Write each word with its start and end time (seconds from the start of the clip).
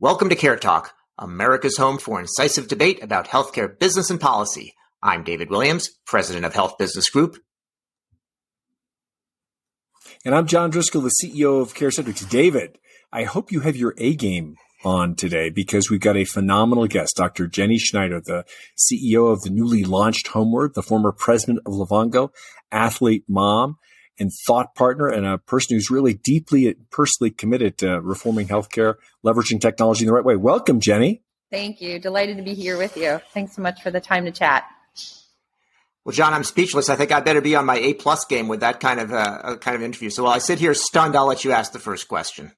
Welcome 0.00 0.28
to 0.30 0.34
CareTalk, 0.34 0.88
America's 1.20 1.76
home 1.76 1.98
for 1.98 2.18
incisive 2.18 2.66
debate 2.66 3.00
about 3.00 3.28
healthcare 3.28 3.78
business 3.78 4.10
and 4.10 4.20
policy. 4.20 4.74
I'm 5.00 5.22
David 5.22 5.50
Williams, 5.50 5.88
president 6.04 6.44
of 6.44 6.52
Health 6.52 6.76
Business 6.78 7.08
Group. 7.08 7.38
And 10.24 10.34
I'm 10.34 10.48
John 10.48 10.70
Driscoll, 10.70 11.00
the 11.00 11.14
CEO 11.22 11.62
of 11.62 11.74
CareCentrix. 11.74 12.28
David, 12.28 12.78
I 13.12 13.22
hope 13.22 13.52
you 13.52 13.60
have 13.60 13.76
your 13.76 13.94
A 13.96 14.16
game 14.16 14.56
on 14.84 15.14
today 15.14 15.48
because 15.48 15.88
we've 15.88 16.00
got 16.00 16.16
a 16.16 16.24
phenomenal 16.24 16.88
guest, 16.88 17.14
Dr. 17.14 17.46
Jenny 17.46 17.78
Schneider, 17.78 18.20
the 18.20 18.44
CEO 18.76 19.32
of 19.32 19.42
the 19.42 19.50
newly 19.50 19.84
launched 19.84 20.26
Homeward, 20.26 20.74
the 20.74 20.82
former 20.82 21.12
president 21.12 21.60
of 21.64 21.72
Livongo, 21.72 22.30
athlete 22.72 23.22
mom, 23.28 23.76
and 24.18 24.30
thought 24.46 24.74
partner 24.74 25.08
and 25.08 25.26
a 25.26 25.38
person 25.38 25.76
who's 25.76 25.90
really 25.90 26.14
deeply 26.14 26.74
personally 26.90 27.30
committed 27.30 27.78
to 27.78 28.00
reforming 28.00 28.48
healthcare, 28.48 28.94
leveraging 29.24 29.60
technology 29.60 30.04
in 30.04 30.06
the 30.06 30.12
right 30.12 30.24
way. 30.24 30.36
Welcome, 30.36 30.80
Jenny. 30.80 31.22
Thank 31.50 31.80
you. 31.80 31.98
Delighted 31.98 32.36
to 32.36 32.42
be 32.42 32.54
here 32.54 32.76
with 32.76 32.96
you. 32.96 33.20
Thanks 33.32 33.54
so 33.54 33.62
much 33.62 33.82
for 33.82 33.90
the 33.90 34.00
time 34.00 34.24
to 34.24 34.32
chat. 34.32 34.64
Well, 36.04 36.12
John, 36.12 36.34
I'm 36.34 36.44
speechless. 36.44 36.90
I 36.90 36.96
think 36.96 37.12
I 37.12 37.20
better 37.20 37.40
be 37.40 37.56
on 37.56 37.64
my 37.64 37.76
A 37.76 37.94
plus 37.94 38.26
game 38.26 38.48
with 38.48 38.60
that 38.60 38.80
kind 38.80 39.00
of 39.00 39.12
uh, 39.12 39.56
kind 39.56 39.74
of 39.74 39.82
interview. 39.82 40.10
So 40.10 40.24
while 40.24 40.32
I 40.32 40.38
sit 40.38 40.58
here 40.58 40.74
stunned, 40.74 41.16
I'll 41.16 41.26
let 41.26 41.44
you 41.44 41.52
ask 41.52 41.72
the 41.72 41.78
first 41.78 42.08
question. 42.08 42.52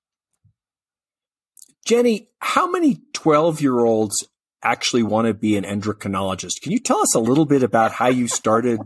Jenny, 1.84 2.30
how 2.40 2.68
many 2.68 3.02
12 3.12 3.60
year 3.60 3.84
olds 3.84 4.26
actually 4.64 5.04
want 5.04 5.28
to 5.28 5.34
be 5.34 5.56
an 5.56 5.62
endocrinologist? 5.62 6.60
Can 6.60 6.72
you 6.72 6.80
tell 6.80 6.98
us 6.98 7.14
a 7.14 7.20
little 7.20 7.44
bit 7.44 7.62
about 7.62 7.92
how 7.92 8.08
you 8.08 8.26
started 8.26 8.80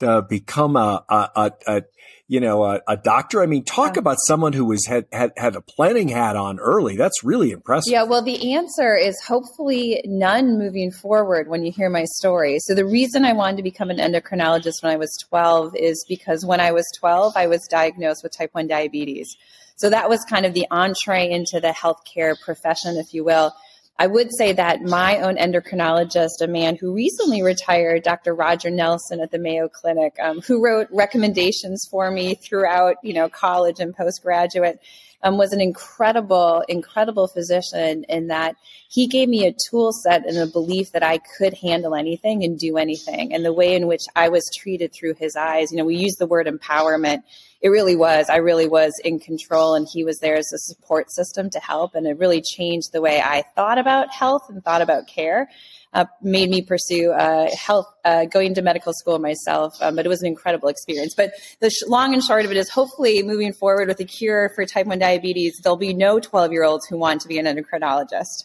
to 0.00 0.22
become 0.22 0.76
a, 0.76 1.04
a, 1.08 1.30
a, 1.36 1.52
a 1.66 1.82
you 2.30 2.40
know, 2.40 2.62
a, 2.62 2.80
a, 2.86 2.96
doctor. 2.96 3.42
I 3.42 3.46
mean, 3.46 3.64
talk 3.64 3.96
yeah. 3.96 4.00
about 4.00 4.18
someone 4.26 4.52
who 4.52 4.66
was 4.66 4.86
had, 4.86 5.06
had 5.10 5.32
had 5.38 5.56
a 5.56 5.62
planning 5.62 6.08
hat 6.08 6.36
on 6.36 6.60
early. 6.60 6.94
That's 6.94 7.24
really 7.24 7.52
impressive. 7.52 7.90
Yeah, 7.90 8.02
well, 8.02 8.22
the 8.22 8.52
answer 8.52 8.94
is 8.94 9.18
hopefully 9.26 10.02
none 10.04 10.58
moving 10.58 10.92
forward 10.92 11.48
when 11.48 11.64
you 11.64 11.72
hear 11.72 11.88
my 11.88 12.04
story. 12.04 12.58
So 12.60 12.74
the 12.74 12.84
reason 12.84 13.24
I 13.24 13.32
wanted 13.32 13.56
to 13.56 13.62
become 13.62 13.88
an 13.88 13.96
endocrinologist 13.96 14.82
when 14.82 14.92
I 14.92 14.96
was 14.96 15.10
12 15.28 15.74
is 15.76 16.04
because 16.06 16.44
when 16.44 16.60
I 16.60 16.72
was 16.72 16.84
12, 16.98 17.34
I 17.34 17.46
was 17.46 17.66
diagnosed 17.70 18.22
with 18.22 18.36
type 18.36 18.50
1 18.52 18.66
diabetes. 18.66 19.34
So 19.76 19.88
that 19.88 20.10
was 20.10 20.22
kind 20.24 20.44
of 20.44 20.52
the 20.52 20.66
entree 20.70 21.30
into 21.30 21.60
the 21.60 21.68
healthcare 21.68 22.38
profession, 22.38 22.96
if 22.96 23.14
you 23.14 23.24
will. 23.24 23.54
I 24.00 24.06
would 24.06 24.32
say 24.32 24.52
that 24.52 24.82
my 24.82 25.18
own 25.18 25.36
endocrinologist, 25.36 26.40
a 26.40 26.46
man 26.46 26.76
who 26.76 26.94
recently 26.94 27.42
retired, 27.42 28.04
Dr. 28.04 28.32
Roger 28.32 28.70
Nelson 28.70 29.20
at 29.20 29.32
the 29.32 29.40
Mayo 29.40 29.68
Clinic, 29.68 30.14
um, 30.22 30.40
who 30.40 30.62
wrote 30.62 30.86
recommendations 30.92 31.84
for 31.90 32.08
me 32.08 32.36
throughout, 32.36 32.96
you 33.02 33.12
know, 33.12 33.28
college 33.28 33.80
and 33.80 33.96
postgraduate, 33.96 34.80
um, 35.24 35.36
was 35.36 35.52
an 35.52 35.60
incredible, 35.60 36.62
incredible 36.68 37.26
physician 37.26 38.04
in 38.08 38.28
that 38.28 38.54
he 38.88 39.06
gave 39.06 39.28
me 39.28 39.46
a 39.46 39.54
tool 39.68 39.92
set 39.92 40.26
and 40.26 40.38
a 40.38 40.46
belief 40.46 40.92
that 40.92 41.02
I 41.02 41.18
could 41.36 41.54
handle 41.54 41.94
anything 41.94 42.42
and 42.42 42.58
do 42.58 42.78
anything. 42.78 43.34
And 43.34 43.44
the 43.44 43.52
way 43.52 43.74
in 43.74 43.86
which 43.86 44.02
I 44.16 44.28
was 44.28 44.50
treated 44.56 44.92
through 44.92 45.14
his 45.14 45.36
eyes, 45.36 45.70
you 45.70 45.78
know, 45.78 45.84
we 45.84 45.96
use 45.96 46.16
the 46.16 46.26
word 46.26 46.46
empowerment 46.46 47.22
it 47.60 47.70
really 47.70 47.96
was. 47.96 48.28
I 48.28 48.36
really 48.36 48.68
was 48.68 49.00
in 49.04 49.18
control, 49.18 49.74
and 49.74 49.86
he 49.92 50.04
was 50.04 50.18
there 50.20 50.36
as 50.36 50.52
a 50.52 50.58
support 50.58 51.10
system 51.10 51.50
to 51.50 51.58
help. 51.58 51.94
And 51.94 52.06
it 52.06 52.16
really 52.18 52.40
changed 52.40 52.92
the 52.92 53.00
way 53.00 53.20
I 53.20 53.42
thought 53.56 53.78
about 53.78 54.12
health 54.12 54.42
and 54.48 54.62
thought 54.62 54.80
about 54.80 55.08
care. 55.08 55.50
Uh, 55.92 56.04
made 56.22 56.50
me 56.50 56.62
pursue 56.62 57.10
uh, 57.12 57.50
health, 57.56 57.86
uh, 58.04 58.26
going 58.26 58.54
to 58.54 58.62
medical 58.62 58.92
school 58.92 59.18
myself. 59.18 59.74
Um, 59.80 59.96
but 59.96 60.04
it 60.04 60.08
was 60.08 60.20
an 60.20 60.28
incredible 60.28 60.68
experience. 60.68 61.14
But 61.16 61.32
the 61.60 61.70
sh- 61.70 61.88
long 61.88 62.12
and 62.12 62.22
short 62.22 62.44
of 62.44 62.50
it 62.50 62.56
is, 62.56 62.68
hopefully, 62.68 63.22
moving 63.22 63.52
forward 63.52 63.88
with 63.88 63.98
a 63.98 64.04
cure 64.04 64.50
for 64.54 64.64
type 64.64 64.86
one 64.86 64.98
diabetes, 64.98 65.58
there'll 65.62 65.76
be 65.76 65.94
no 65.94 66.20
12 66.20 66.52
year 66.52 66.64
olds 66.64 66.86
who 66.86 66.96
want 66.96 67.22
to 67.22 67.28
be 67.28 67.38
an 67.38 67.46
endocrinologist. 67.46 68.44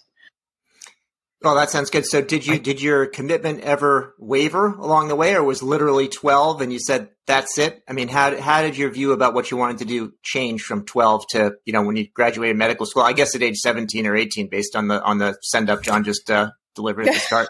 Well, 1.44 1.56
that 1.56 1.70
sounds 1.70 1.90
good. 1.90 2.06
So, 2.06 2.22
did 2.22 2.48
you 2.48 2.58
did 2.58 2.82
your 2.82 3.06
commitment 3.06 3.62
ever 3.62 4.16
waver 4.18 4.68
along 4.68 5.10
the 5.10 5.16
way, 5.16 5.36
or 5.36 5.44
was 5.44 5.62
literally 5.62 6.08
twelve, 6.08 6.62
and 6.62 6.72
you 6.72 6.80
said 6.80 7.10
that's 7.28 7.58
it? 7.58 7.84
I 7.86 7.92
mean, 7.92 8.08
how 8.08 8.40
how 8.40 8.62
did 8.62 8.78
your 8.78 8.90
view 8.92 9.12
about 9.12 9.34
what 9.34 9.52
you 9.52 9.58
wanted 9.58 9.80
to 9.80 9.86
do 9.86 10.14
change 10.24 10.62
from 10.62 10.86
twelve 10.86 11.26
to 11.32 11.56
you 11.66 11.74
know 11.74 11.84
when 11.84 11.98
you 11.98 12.08
graduated 12.14 12.56
medical 12.56 12.86
school? 12.86 13.04
I 13.04 13.12
guess 13.12 13.36
at 13.36 13.42
age 13.42 13.58
seventeen 13.58 14.08
or 14.08 14.16
eighteen, 14.16 14.48
based 14.48 14.74
on 14.78 14.88
the 14.88 15.04
on 15.04 15.18
the 15.18 15.38
send 15.42 15.70
up 15.70 15.84
John 15.84 16.06
just 16.06 16.32
uh, 16.32 16.52
delivered 16.76 17.08
at 17.08 17.14
the 17.14 17.20
start. 17.20 17.50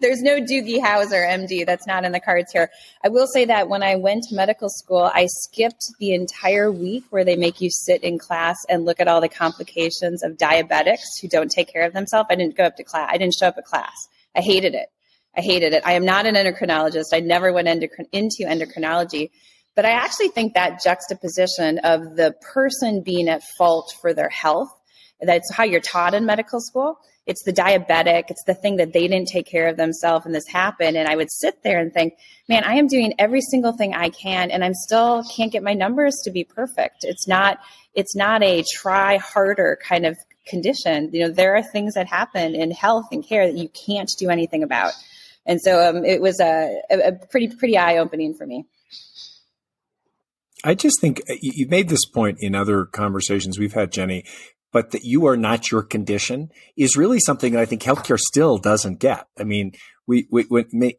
There's 0.00 0.20
no 0.20 0.40
Doogie 0.40 0.80
Howser, 0.80 1.26
MD. 1.26 1.64
That's 1.64 1.86
not 1.86 2.04
in 2.04 2.12
the 2.12 2.20
cards 2.20 2.52
here. 2.52 2.70
I 3.04 3.08
will 3.08 3.26
say 3.26 3.44
that 3.46 3.68
when 3.68 3.82
I 3.82 3.96
went 3.96 4.24
to 4.24 4.34
medical 4.34 4.68
school, 4.68 5.10
I 5.12 5.26
skipped 5.26 5.84
the 5.98 6.14
entire 6.14 6.70
week 6.70 7.04
where 7.10 7.24
they 7.24 7.36
make 7.36 7.60
you 7.60 7.70
sit 7.70 8.02
in 8.02 8.18
class 8.18 8.56
and 8.68 8.84
look 8.84 9.00
at 9.00 9.08
all 9.08 9.20
the 9.20 9.28
complications 9.28 10.22
of 10.22 10.36
diabetics 10.36 11.20
who 11.20 11.28
don't 11.28 11.50
take 11.50 11.72
care 11.72 11.84
of 11.84 11.92
themselves. 11.92 12.28
I 12.30 12.34
didn't 12.34 12.56
go 12.56 12.64
up 12.64 12.76
to 12.76 12.84
class. 12.84 13.08
I 13.12 13.18
didn't 13.18 13.34
show 13.34 13.48
up 13.48 13.58
at 13.58 13.64
class. 13.64 14.08
I 14.34 14.40
hated 14.40 14.74
it. 14.74 14.88
I 15.36 15.40
hated 15.40 15.72
it. 15.72 15.82
I 15.86 15.92
am 15.92 16.04
not 16.04 16.26
an 16.26 16.34
endocrinologist. 16.34 17.06
I 17.12 17.20
never 17.20 17.52
went 17.52 17.68
into 17.68 18.44
endocrinology. 18.44 19.30
But 19.74 19.86
I 19.86 19.90
actually 19.92 20.28
think 20.28 20.54
that 20.54 20.82
juxtaposition 20.82 21.78
of 21.78 22.16
the 22.16 22.34
person 22.52 23.02
being 23.02 23.28
at 23.28 23.42
fault 23.56 23.94
for 24.02 24.12
their 24.12 24.28
health, 24.28 24.68
that's 25.20 25.50
how 25.52 25.64
you're 25.64 25.80
taught 25.80 26.12
in 26.12 26.26
medical 26.26 26.60
school 26.60 26.98
it's 27.26 27.44
the 27.44 27.52
diabetic, 27.52 28.24
it's 28.30 28.42
the 28.44 28.54
thing 28.54 28.76
that 28.76 28.92
they 28.92 29.06
didn't 29.06 29.28
take 29.28 29.46
care 29.46 29.68
of 29.68 29.76
themselves 29.76 30.26
and 30.26 30.34
this 30.34 30.46
happened. 30.48 30.96
And 30.96 31.08
I 31.08 31.16
would 31.16 31.30
sit 31.30 31.62
there 31.62 31.78
and 31.78 31.92
think, 31.92 32.14
man, 32.48 32.64
I 32.64 32.74
am 32.74 32.88
doing 32.88 33.14
every 33.18 33.40
single 33.40 33.72
thing 33.72 33.94
I 33.94 34.10
can 34.10 34.50
and 34.50 34.64
I'm 34.64 34.74
still 34.74 35.24
can't 35.34 35.52
get 35.52 35.62
my 35.62 35.74
numbers 35.74 36.14
to 36.24 36.30
be 36.30 36.44
perfect. 36.44 36.98
It's 37.02 37.28
not, 37.28 37.58
it's 37.94 38.16
not 38.16 38.42
a 38.42 38.64
try 38.72 39.18
harder 39.18 39.78
kind 39.86 40.04
of 40.04 40.16
condition. 40.46 41.10
You 41.12 41.26
know, 41.28 41.32
there 41.32 41.56
are 41.56 41.62
things 41.62 41.94
that 41.94 42.08
happen 42.08 42.54
in 42.54 42.72
health 42.72 43.06
and 43.12 43.24
care 43.24 43.46
that 43.46 43.56
you 43.56 43.68
can't 43.68 44.10
do 44.18 44.28
anything 44.28 44.64
about. 44.64 44.92
And 45.46 45.60
so 45.60 45.88
um, 45.88 46.04
it 46.04 46.20
was 46.20 46.40
a, 46.40 46.80
a 46.90 47.12
pretty, 47.12 47.54
pretty 47.54 47.76
eye 47.76 47.98
opening 47.98 48.34
for 48.34 48.46
me. 48.46 48.66
I 50.64 50.74
just 50.74 51.00
think 51.00 51.20
uh, 51.28 51.34
you've 51.40 51.70
made 51.70 51.88
this 51.88 52.04
point 52.06 52.38
in 52.40 52.54
other 52.54 52.84
conversations 52.84 53.58
we've 53.58 53.72
had, 53.72 53.92
Jenny, 53.92 54.24
but 54.72 54.90
that 54.90 55.04
you 55.04 55.26
are 55.26 55.36
not 55.36 55.70
your 55.70 55.82
condition 55.82 56.50
is 56.76 56.96
really 56.96 57.20
something 57.20 57.52
that 57.52 57.60
I 57.60 57.66
think 57.66 57.82
healthcare 57.82 58.18
still 58.18 58.56
doesn't 58.58 58.98
get. 58.98 59.26
I 59.38 59.44
mean, 59.44 59.72
we, 60.06 60.26
we, 60.30 60.44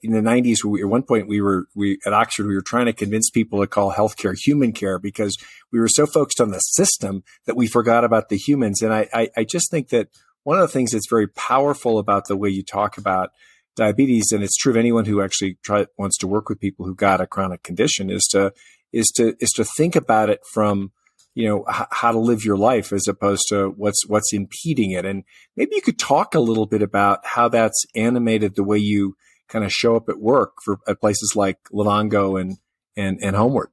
in 0.01 0.11
the 0.11 0.22
nineties, 0.22 0.61
at 0.63 0.88
one 0.88 1.03
point 1.03 1.28
we 1.28 1.41
were, 1.41 1.67
we, 1.75 1.97
at 2.06 2.13
Oxford, 2.13 2.45
we 2.47 2.56
were 2.56 2.61
trying 2.61 2.85
to 2.85 2.94
convince 2.94 3.29
people 3.29 3.59
to 3.59 3.67
call 3.67 3.91
healthcare 3.91 4.35
human 4.38 4.72
care 4.72 5.00
because 5.00 5.35
we 5.72 5.79
were 5.79 5.89
so 5.89 6.06
focused 6.06 6.39
on 6.39 6.51
the 6.51 6.59
system 6.59 7.23
that 7.45 7.57
we 7.57 7.67
forgot 7.67 8.06
about 8.06 8.29
the 8.29 8.38
humans. 8.38 8.81
And 8.81 8.94
I, 8.94 9.09
I, 9.13 9.29
I 9.35 9.44
just 9.44 9.69
think 9.69 9.90
that 9.90 10.07
one 10.44 10.57
of 10.57 10.61
the 10.61 10.72
things 10.73 10.91
that's 10.91 11.09
very 11.09 11.28
powerful 11.28 12.00
about 12.00 12.28
the 12.28 12.38
way 12.38 12.50
you 12.50 12.63
talk 12.63 12.97
about 12.97 13.31
diabetes, 13.75 14.31
and 14.31 14.44
it's 14.44 14.55
true 14.55 14.72
of 14.72 14.78
anyone 14.78 15.05
who 15.05 15.22
actually 15.22 15.57
try, 15.63 15.88
wants 15.97 16.17
to 16.19 16.28
work 16.28 16.47
with 16.47 16.59
people 16.59 16.85
who 16.85 16.95
got 16.95 17.22
a 17.22 17.28
chronic 17.28 17.63
condition 17.63 18.09
is 18.09 18.28
to, 18.31 18.53
is 18.91 19.07
to, 19.16 19.35
is 19.40 19.50
to 19.50 19.66
think 19.66 19.95
about 19.95 20.29
it 20.29 20.41
from, 20.53 20.91
you 21.35 21.47
know 21.47 21.66
h- 21.69 21.88
how 21.91 22.11
to 22.11 22.19
live 22.19 22.44
your 22.44 22.57
life 22.57 22.94
as 22.94 23.07
opposed 23.07 23.44
to 23.49 23.69
what's 23.77 24.05
what's 24.07 24.33
impeding 24.33 24.91
it 24.91 25.05
and 25.05 25.23
maybe 25.55 25.75
you 25.75 25.81
could 25.81 25.99
talk 25.99 26.35
a 26.35 26.39
little 26.39 26.66
bit 26.66 26.81
about 26.81 27.25
how 27.25 27.47
that's 27.47 27.85
animated 27.95 28.55
the 28.55 28.63
way 28.63 28.77
you 28.77 29.16
kind 29.47 29.66
of 29.66 29.72
show 29.72 29.95
up 29.95 30.09
at 30.09 30.19
work 30.19 30.53
for 30.63 30.79
at 30.88 30.99
places 30.99 31.33
like 31.35 31.57
Livongo 31.72 32.39
and 32.39 32.57
and 32.95 33.19
and 33.22 33.35
Homeward 33.35 33.69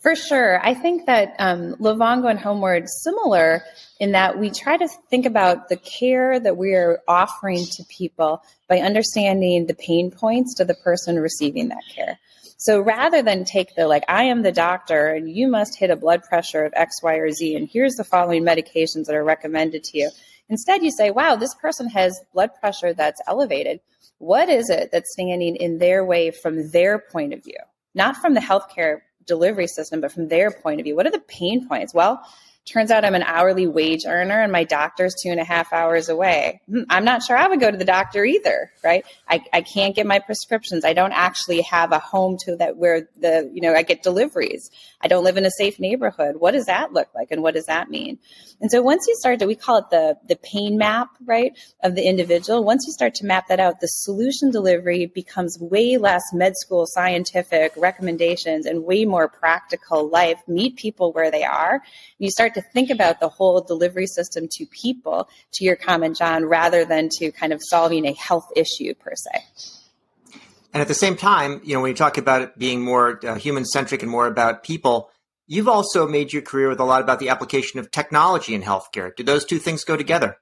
for 0.00 0.16
sure. 0.16 0.58
I 0.64 0.72
think 0.72 1.06
that 1.06 1.34
um, 1.38 1.74
Livongo 1.74 2.30
and 2.30 2.38
Homeward 2.38 2.88
similar 2.88 3.62
in 3.98 4.12
that 4.12 4.38
we 4.38 4.50
try 4.50 4.78
to 4.78 4.88
think 5.10 5.26
about 5.26 5.68
the 5.68 5.76
care 5.76 6.40
that 6.40 6.56
we 6.56 6.74
are 6.74 7.00
offering 7.06 7.66
to 7.72 7.84
people 7.84 8.42
by 8.66 8.78
understanding 8.78 9.66
the 9.66 9.74
pain 9.74 10.10
points 10.10 10.54
to 10.54 10.64
the 10.64 10.74
person 10.74 11.18
receiving 11.18 11.68
that 11.68 11.82
care. 11.94 12.18
So 12.60 12.78
rather 12.78 13.22
than 13.22 13.46
take 13.46 13.74
the 13.74 13.88
like, 13.88 14.04
I 14.06 14.24
am 14.24 14.42
the 14.42 14.52
doctor 14.52 15.08
and 15.14 15.30
you 15.30 15.48
must 15.48 15.78
hit 15.78 15.88
a 15.88 15.96
blood 15.96 16.22
pressure 16.24 16.62
of 16.62 16.74
X, 16.76 17.02
Y, 17.02 17.14
or 17.14 17.30
Z, 17.30 17.56
and 17.56 17.66
here's 17.66 17.94
the 17.94 18.04
following 18.04 18.44
medications 18.44 19.06
that 19.06 19.14
are 19.14 19.24
recommended 19.24 19.82
to 19.84 19.98
you. 19.98 20.10
Instead, 20.50 20.82
you 20.82 20.90
say, 20.90 21.10
wow, 21.10 21.36
this 21.36 21.54
person 21.54 21.88
has 21.88 22.20
blood 22.34 22.50
pressure 22.60 22.92
that's 22.92 23.22
elevated. 23.26 23.80
What 24.18 24.50
is 24.50 24.68
it 24.68 24.90
that's 24.92 25.10
standing 25.10 25.56
in 25.56 25.78
their 25.78 26.04
way 26.04 26.32
from 26.32 26.70
their 26.70 26.98
point 26.98 27.32
of 27.32 27.42
view? 27.42 27.56
Not 27.94 28.18
from 28.18 28.34
the 28.34 28.40
healthcare 28.40 28.98
delivery 29.26 29.66
system, 29.66 30.02
but 30.02 30.12
from 30.12 30.28
their 30.28 30.50
point 30.50 30.80
of 30.80 30.84
view. 30.84 30.94
What 30.94 31.06
are 31.06 31.12
the 31.12 31.18
pain 31.18 31.66
points? 31.66 31.94
Well, 31.94 32.22
Turns 32.70 32.92
out 32.92 33.04
I'm 33.04 33.16
an 33.16 33.24
hourly 33.24 33.66
wage 33.66 34.06
earner 34.06 34.40
and 34.40 34.52
my 34.52 34.62
doctor's 34.62 35.16
two 35.20 35.30
and 35.30 35.40
a 35.40 35.44
half 35.44 35.72
hours 35.72 36.08
away. 36.08 36.60
Hmm, 36.68 36.82
I'm 36.88 37.04
not 37.04 37.24
sure 37.24 37.36
I 37.36 37.48
would 37.48 37.58
go 37.58 37.68
to 37.68 37.76
the 37.76 37.84
doctor 37.84 38.24
either, 38.24 38.70
right? 38.84 39.04
I, 39.28 39.42
I 39.52 39.62
can't 39.62 39.96
get 39.96 40.06
my 40.06 40.20
prescriptions. 40.20 40.84
I 40.84 40.92
don't 40.92 41.10
actually 41.10 41.62
have 41.62 41.90
a 41.90 41.98
home 41.98 42.36
to 42.44 42.54
that 42.56 42.76
where 42.76 43.08
the, 43.18 43.50
you 43.52 43.60
know, 43.60 43.74
I 43.74 43.82
get 43.82 44.04
deliveries. 44.04 44.70
I 45.02 45.08
don't 45.08 45.24
live 45.24 45.36
in 45.36 45.44
a 45.44 45.50
safe 45.50 45.80
neighborhood. 45.80 46.36
What 46.36 46.52
does 46.52 46.66
that 46.66 46.92
look 46.92 47.08
like? 47.14 47.32
And 47.32 47.42
what 47.42 47.54
does 47.54 47.66
that 47.66 47.90
mean? 47.90 48.18
And 48.60 48.70
so 48.70 48.82
once 48.82 49.06
you 49.08 49.16
start 49.16 49.40
to, 49.40 49.46
we 49.46 49.56
call 49.56 49.78
it 49.78 49.90
the, 49.90 50.16
the 50.28 50.36
pain 50.36 50.78
map, 50.78 51.08
right, 51.24 51.52
of 51.82 51.96
the 51.96 52.06
individual. 52.06 52.62
Once 52.62 52.84
you 52.86 52.92
start 52.92 53.14
to 53.16 53.26
map 53.26 53.48
that 53.48 53.58
out, 53.58 53.80
the 53.80 53.88
solution 53.88 54.52
delivery 54.52 55.06
becomes 55.06 55.58
way 55.60 55.96
less 55.96 56.22
med 56.32 56.56
school 56.56 56.86
scientific 56.86 57.72
recommendations 57.76 58.66
and 58.66 58.84
way 58.84 59.04
more 59.04 59.28
practical 59.28 60.08
life. 60.08 60.40
Meet 60.46 60.76
people 60.76 61.12
where 61.12 61.32
they 61.32 61.42
are. 61.42 61.82
You 62.18 62.30
start 62.30 62.54
to 62.54 62.60
to 62.60 62.70
think 62.72 62.90
about 62.90 63.20
the 63.20 63.28
whole 63.28 63.60
delivery 63.60 64.06
system 64.06 64.48
to 64.52 64.66
people, 64.66 65.28
to 65.52 65.64
your 65.64 65.76
comment, 65.76 66.16
John, 66.16 66.44
rather 66.44 66.84
than 66.84 67.08
to 67.18 67.32
kind 67.32 67.52
of 67.52 67.60
solving 67.62 68.06
a 68.06 68.12
health 68.12 68.50
issue 68.56 68.94
per 68.94 69.14
se. 69.14 69.79
And 70.72 70.80
at 70.80 70.88
the 70.88 70.94
same 70.94 71.16
time, 71.16 71.60
you 71.64 71.74
know, 71.74 71.80
when 71.80 71.90
you 71.90 71.96
talk 71.96 72.16
about 72.16 72.42
it 72.42 72.58
being 72.58 72.80
more 72.82 73.18
uh, 73.26 73.34
human 73.34 73.64
centric 73.64 74.02
and 74.02 74.10
more 74.10 74.26
about 74.26 74.62
people, 74.62 75.10
you've 75.46 75.68
also 75.68 76.06
made 76.06 76.32
your 76.32 76.42
career 76.42 76.68
with 76.68 76.80
a 76.80 76.84
lot 76.84 77.02
about 77.02 77.18
the 77.18 77.28
application 77.28 77.80
of 77.80 77.90
technology 77.90 78.54
in 78.54 78.62
healthcare. 78.62 79.14
Do 79.14 79.24
those 79.24 79.44
two 79.44 79.58
things 79.58 79.84
go 79.84 79.96
together? 79.96 80.38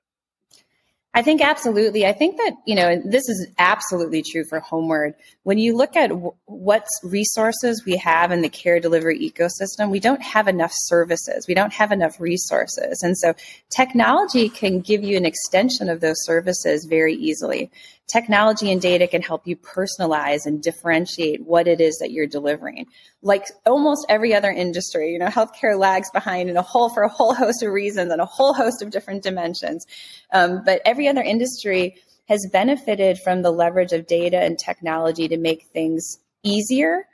I 1.15 1.23
think 1.23 1.41
absolutely. 1.41 2.07
I 2.07 2.13
think 2.13 2.37
that, 2.37 2.53
you 2.67 2.75
know, 2.77 3.01
this 3.05 3.29
is 3.29 3.49
absolutely 3.59 4.23
true 4.23 4.45
for 4.45 4.61
Homeward. 4.61 5.15
When 5.43 5.57
you 5.57 5.75
look 5.75 5.97
at 5.97 6.11
w- 6.11 6.35
what 6.45 6.87
resources 7.03 7.83
we 7.85 7.97
have 7.97 8.31
in 8.31 8.43
the 8.43 8.49
care 8.51 8.79
delivery 8.79 9.19
ecosystem, 9.19 9.91
we 9.91 10.01
don't 10.01 10.23
have 10.23 10.47
enough 10.47 10.73
services. 10.75 11.47
We 11.49 11.55
don't 11.55 11.73
have 11.73 11.91
enough 11.91 12.21
resources. 12.21 13.03
And 13.03 13.17
so 13.17 13.35
technology 13.71 14.51
can 14.51 14.81
give 14.81 15.03
you 15.03 15.17
an 15.17 15.25
extension 15.25 15.89
of 15.89 16.01
those 16.01 16.23
services 16.25 16.85
very 16.85 17.15
easily 17.15 17.71
technology 18.09 18.73
and 18.73 18.81
data 18.81 19.07
can 19.07 19.23
help 19.23 19.47
you 19.47 19.55
personalize 19.55 20.47
and 20.47 20.63
differentiate 20.63 21.45
what 21.45 21.69
it 21.69 21.81
is 21.81 21.99
that 21.99 22.11
you're 22.11 22.27
delivering. 22.27 22.87
Like 23.23 23.45
almost 23.67 24.07
every 24.09 24.35
other 24.35 24.51
industry, 24.51 25.13
you 25.13 25.19
know, 25.19 25.27
healthcare 25.27 25.79
lags 25.79 26.11
behind 26.11 26.49
in 26.49 26.57
a 26.57 26.63
whole 26.63 26.89
for 26.89 27.03
a 27.03 27.09
whole 27.09 27.35
host 27.35 27.63
of 27.63 27.71
reasons 27.71 28.11
and 28.11 28.21
a 28.21 28.27
whole 28.27 28.55
host 28.55 28.83
of 28.83 28.91
different 28.91 29.23
dimensions. 29.23 29.87
Um, 30.33 30.63
but 30.65 30.81
every 30.85 31.07
other 31.07 31.23
industry 31.23 31.97
has 32.29 32.49
benefited 32.51 33.19
from 33.19 33.43
the 33.43 33.51
leverage 33.51 33.93
of 33.93 34.07
data 34.07 34.39
and 34.39 34.59
technology 34.59 35.29
to 35.29 35.37
make 35.37 35.67
things 35.73 36.19
easier, 36.43 37.07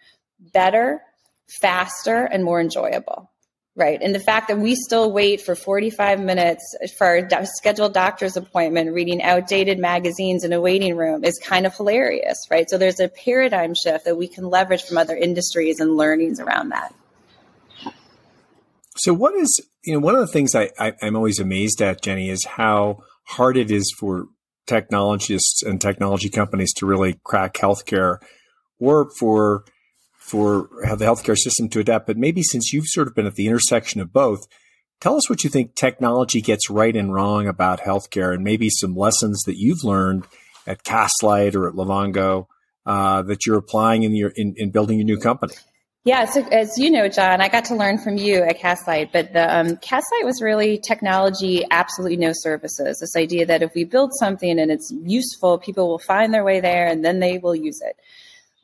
better, 0.53 1.03
faster, 1.61 2.25
and 2.25 2.45
more 2.45 2.61
enjoyable. 2.61 3.31
Right. 3.77 4.01
And 4.01 4.15
the 4.15 4.21
fact 4.21 4.47
that 4.49 4.59
we 4.59 4.77
still 4.77 5.11
wait 5.11 5.41
for 5.41 5.57
45 5.57 6.21
minutes 6.21 6.63
for 6.97 7.17
a 7.17 7.47
scheduled 7.47 7.93
doctor's 7.93 8.37
appointment, 8.37 8.93
reading 8.93 9.21
outdated 9.21 9.81
magazines 9.81 10.45
in 10.45 10.53
a 10.53 10.61
waiting 10.61 10.97
room 10.97 11.25
is 11.25 11.41
kind 11.43 11.67
of 11.67 11.75
hilarious. 11.75 12.37
Right. 12.53 12.71
So 12.71 12.79
there's 12.79 13.01
a 13.01 13.09
paradigm 13.09 13.75
shift 13.75 14.05
that 14.05 14.17
we 14.17 14.29
can 14.29 14.49
leverage 14.49 14.85
from 14.85 14.97
other 14.97 15.17
industries 15.17 15.81
and 15.81 15.97
learnings 15.97 16.39
around 16.39 16.69
that. 16.69 16.95
So, 18.97 19.13
what 19.13 19.35
is, 19.35 19.61
you 19.85 19.93
know, 19.93 19.99
one 19.99 20.15
of 20.15 20.21
the 20.21 20.29
things 20.29 20.55
I, 20.55 20.71
I, 20.79 20.93
I'm 21.03 21.17
always 21.17 21.41
amazed 21.41 21.83
at, 21.83 22.01
Jenny, 22.01 22.31
is 22.31 22.45
how 22.45 23.03
hard 23.25 23.57
it 23.57 23.71
is 23.71 23.93
for 23.99 24.27
technologists 24.67 25.63
and 25.63 25.81
technology 25.81 26.29
companies 26.29 26.73
to 26.75 26.87
really 26.87 27.19
crack 27.25 27.55
healthcare 27.55 28.19
or 28.79 29.11
for 29.19 29.65
for 30.25 30.71
how 30.87 30.95
the 30.95 31.05
healthcare 31.05 31.37
system 31.37 31.69
to 31.69 31.81
adapt. 31.81 32.07
But 32.07 32.17
maybe 32.17 32.43
since 32.43 32.73
you've 32.73 32.87
sort 32.87 33.09
of 33.09 33.15
been 33.15 33.27
at 33.27 33.35
the 33.35 33.47
intersection 33.47 34.01
of 34.01 34.13
both, 34.13 34.41
tell 35.01 35.17
us 35.17 35.29
what 35.29 35.45
you 35.45 35.51
think 35.51 35.75
technology 35.75 36.41
gets 36.41 36.71
right 36.71 36.97
and 36.97 37.13
wrong 37.13 37.47
about 37.47 37.81
healthcare, 37.81 38.33
and 38.33 38.43
maybe 38.43 38.71
some 38.71 38.97
lessons 38.97 39.43
that 39.43 39.59
you've 39.59 39.85
learned 39.85 40.27
at 40.67 40.83
Castlight 40.83 41.55
or 41.55 41.69
at 41.69 41.75
Livongo 41.75 42.47
uh, 42.87 43.21
that 43.23 43.45
you're 43.45 43.59
applying 43.59 44.03
in 44.03 44.15
your 44.15 44.33
in, 44.35 44.55
in, 44.57 44.71
building 44.71 44.99
your 44.99 45.05
new 45.05 45.19
company. 45.19 45.55
Yeah, 46.07 46.25
so 46.27 46.43
as 46.49 46.79
you 46.79 46.91
know, 46.91 47.09
John, 47.09 47.41
I 47.41 47.49
got 47.49 47.67
to 47.67 47.75
learn 47.75 47.99
from 47.99 48.17
you 48.17 48.43
at 48.43 48.59
Castlight, 48.59 49.11
but 49.13 49.33
the 49.33 49.55
um, 49.55 49.69
Castlight 49.77 50.25
was 50.25 50.41
really 50.43 50.79
technology, 50.79 51.65
absolutely 51.71 52.19
no 52.19 52.33
services. 52.35 52.99
This 53.01 53.17
idea 53.17 53.47
that 53.47 53.63
if 53.63 53.73
we 53.75 53.85
build 53.85 54.11
something 54.19 54.59
and 54.59 54.71
it's 54.71 54.91
useful, 55.03 55.59
people 55.59 55.89
will 55.89 55.99
find 55.99 56.33
their 56.33 56.45
way 56.45 56.61
there 56.61 56.87
and 56.87 57.05
then 57.05 57.21
they 57.21 57.39
will 57.39 57.55
use 57.55 57.81
it. 57.83 57.97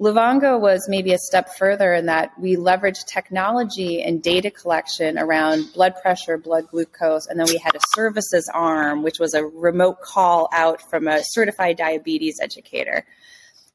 Livongo 0.01 0.59
was 0.59 0.89
maybe 0.89 1.13
a 1.13 1.19
step 1.19 1.51
further 1.59 1.93
in 1.93 2.07
that 2.07 2.33
we 2.39 2.57
leveraged 2.57 3.05
technology 3.05 4.03
and 4.03 4.23
data 4.23 4.51
collection 4.51 5.19
around 5.19 5.71
blood 5.75 5.95
pressure, 6.01 6.39
blood 6.39 6.69
glucose, 6.69 7.27
and 7.27 7.39
then 7.39 7.47
we 7.49 7.59
had 7.59 7.75
a 7.75 7.81
services 7.95 8.51
arm, 8.53 9.03
which 9.03 9.19
was 9.19 9.35
a 9.35 9.45
remote 9.45 10.01
call 10.01 10.49
out 10.55 10.81
from 10.89 11.07
a 11.07 11.21
certified 11.23 11.77
diabetes 11.77 12.41
educator. 12.41 13.05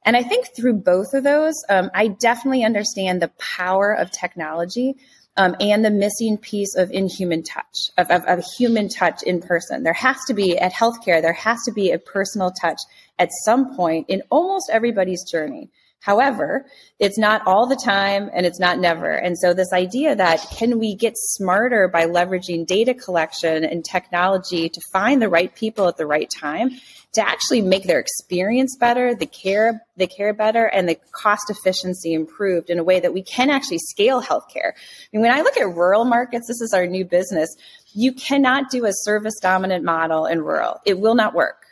And 0.04 0.18
I 0.18 0.24
think 0.24 0.48
through 0.56 0.82
both 0.82 1.14
of 1.14 1.24
those, 1.24 1.54
um, 1.70 1.92
I 1.94 2.08
definitely 2.08 2.64
understand 2.64 3.22
the 3.22 3.32
power 3.38 3.94
of 3.94 4.10
technology 4.10 4.96
um, 5.38 5.56
and 5.60 5.86
the 5.86 5.92
missing 5.92 6.40
piece 6.40 6.76
of 6.76 6.90
inhuman 6.90 7.44
touch, 7.44 7.92
of, 8.00 8.10
of, 8.10 8.24
of, 8.26 8.44
human 8.58 8.90
touch 8.90 9.22
in 9.22 9.42
person. 9.42 9.84
There 9.84 9.94
has 9.94 10.18
to 10.28 10.34
be, 10.34 10.58
at 10.58 10.74
healthcare, 10.74 11.22
there 11.22 11.34
has 11.34 11.62
to 11.66 11.72
be 11.72 11.92
a 11.92 12.00
personal 12.00 12.52
touch 12.52 12.80
at 13.20 13.30
some 13.44 13.76
point 13.76 14.06
in 14.10 14.24
almost 14.32 14.70
everybody's 14.72 15.30
journey. 15.30 15.70
However, 16.06 16.68
it's 17.00 17.18
not 17.18 17.42
all 17.48 17.66
the 17.66 17.76
time 17.76 18.30
and 18.32 18.46
it's 18.46 18.60
not 18.60 18.78
never. 18.78 19.10
And 19.10 19.36
so 19.40 19.56
this 19.56 19.74
idea 19.74 20.16
that 20.16 20.40
can 20.56 20.78
we 20.78 20.94
get 20.94 21.14
smarter 21.18 21.88
by 21.88 22.06
leveraging 22.06 22.68
data 22.68 22.94
collection 22.94 23.66
and 23.66 23.84
technology 23.84 24.70
to 24.70 24.82
find 24.94 25.20
the 25.20 25.30
right 25.30 25.54
people 25.56 25.88
at 25.88 25.98
the 25.98 26.06
right 26.06 26.30
time 26.30 26.70
to 27.14 27.28
actually 27.28 27.64
make 27.64 27.86
their 27.86 27.98
experience 27.98 28.78
better, 28.80 29.16
the 29.16 29.26
care, 29.26 29.82
the 29.98 30.06
care 30.06 30.32
better, 30.32 30.66
and 30.66 30.88
the 30.88 30.98
cost 31.12 31.50
efficiency 31.50 32.14
improved 32.14 32.70
in 32.70 32.78
a 32.78 32.84
way 32.84 33.00
that 33.00 33.12
we 33.12 33.24
can 33.24 33.50
actually 33.50 33.80
scale 33.80 34.22
healthcare. 34.22 34.74
I 34.74 35.08
mean, 35.12 35.24
when 35.24 35.32
I 35.32 35.42
look 35.42 35.58
at 35.58 35.64
rural 35.64 36.06
markets, 36.06 36.48
this 36.48 36.62
is 36.62 36.72
our 36.72 36.86
new 36.86 37.04
business. 37.04 37.50
You 37.96 38.14
cannot 38.14 38.70
do 38.70 38.86
a 38.86 38.92
service 38.92 39.40
dominant 39.42 39.84
model 39.84 40.28
in 40.28 40.44
rural. 40.44 40.80
It 40.86 41.00
will 41.00 41.16
not 41.16 41.34
work 41.34 41.65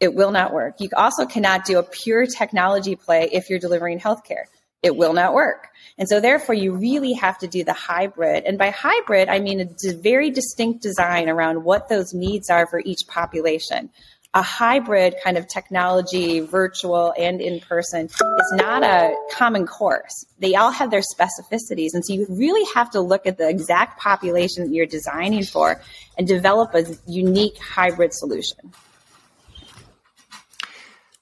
it 0.00 0.14
will 0.14 0.32
not 0.32 0.52
work. 0.52 0.76
You 0.80 0.88
also 0.96 1.26
cannot 1.26 1.66
do 1.66 1.78
a 1.78 1.82
pure 1.82 2.26
technology 2.26 2.96
play 2.96 3.28
if 3.32 3.50
you're 3.50 3.58
delivering 3.58 4.00
healthcare. 4.00 4.44
It 4.82 4.96
will 4.96 5.12
not 5.12 5.34
work. 5.34 5.68
And 5.98 6.08
so 6.08 6.20
therefore 6.20 6.54
you 6.54 6.72
really 6.72 7.12
have 7.12 7.36
to 7.38 7.46
do 7.46 7.64
the 7.64 7.74
hybrid. 7.74 8.44
And 8.44 8.56
by 8.56 8.70
hybrid, 8.70 9.28
I 9.28 9.40
mean 9.40 9.60
a 9.60 9.92
very 9.92 10.30
distinct 10.30 10.82
design 10.82 11.28
around 11.28 11.64
what 11.64 11.90
those 11.90 12.14
needs 12.14 12.48
are 12.48 12.66
for 12.66 12.80
each 12.82 13.00
population. 13.06 13.90
A 14.32 14.40
hybrid 14.40 15.16
kind 15.22 15.36
of 15.36 15.48
technology, 15.48 16.40
virtual 16.40 17.12
and 17.18 17.42
in 17.42 17.60
person, 17.60 18.06
is 18.06 18.52
not 18.52 18.82
a 18.82 19.14
common 19.32 19.66
course. 19.66 20.24
They 20.38 20.54
all 20.54 20.70
have 20.70 20.90
their 20.90 21.02
specificities. 21.02 21.90
And 21.92 22.06
so 22.06 22.14
you 22.14 22.26
really 22.30 22.66
have 22.74 22.90
to 22.92 23.00
look 23.00 23.26
at 23.26 23.36
the 23.36 23.48
exact 23.48 24.00
population 24.00 24.64
that 24.64 24.72
you're 24.72 24.86
designing 24.86 25.44
for 25.44 25.82
and 26.16 26.26
develop 26.26 26.74
a 26.74 26.84
unique 27.06 27.58
hybrid 27.58 28.14
solution. 28.14 28.72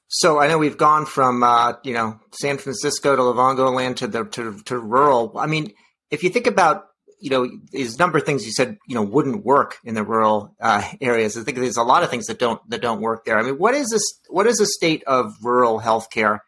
So 0.08 0.38
I 0.38 0.48
know 0.48 0.56
we've 0.56 0.78
gone 0.78 1.04
from 1.04 1.42
uh, 1.42 1.74
you 1.84 1.92
know 1.92 2.18
San 2.32 2.58
Francisco 2.58 3.14
to 3.14 3.22
Livongo 3.22 3.72
land 3.74 3.98
to 3.98 4.06
the 4.06 4.24
to, 4.24 4.58
to 4.64 4.78
rural. 4.78 5.32
I 5.36 5.46
mean, 5.46 5.72
if 6.10 6.22
you 6.22 6.30
think 6.30 6.46
about 6.46 6.86
you 7.20 7.30
know 7.30 7.50
these 7.72 7.98
number 7.98 8.18
of 8.18 8.24
things 8.24 8.46
you 8.46 8.52
said 8.52 8.78
you 8.86 8.94
know 8.94 9.02
wouldn't 9.02 9.44
work 9.44 9.76
in 9.84 9.94
the 9.94 10.02
rural 10.02 10.54
uh, 10.60 10.82
areas. 11.00 11.36
I 11.36 11.42
think 11.42 11.58
there's 11.58 11.76
a 11.76 11.82
lot 11.82 12.02
of 12.02 12.10
things 12.10 12.26
that 12.26 12.38
don't 12.38 12.60
that 12.70 12.80
don't 12.80 13.00
work 13.00 13.24
there. 13.24 13.38
I 13.38 13.42
mean, 13.42 13.58
what 13.58 13.74
is 13.74 13.88
this? 13.90 14.02
What 14.28 14.46
is 14.46 14.56
the 14.56 14.66
state 14.66 15.04
of 15.04 15.34
rural 15.42 15.80
healthcare, 15.80 16.40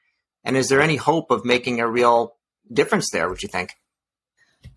and 0.42 0.56
is 0.56 0.68
there 0.68 0.80
any 0.80 0.96
hope 0.96 1.30
of 1.30 1.44
making 1.44 1.80
a 1.80 1.88
real 1.88 2.36
difference 2.72 3.10
there? 3.12 3.28
Would 3.28 3.42
you 3.42 3.48
think? 3.48 3.74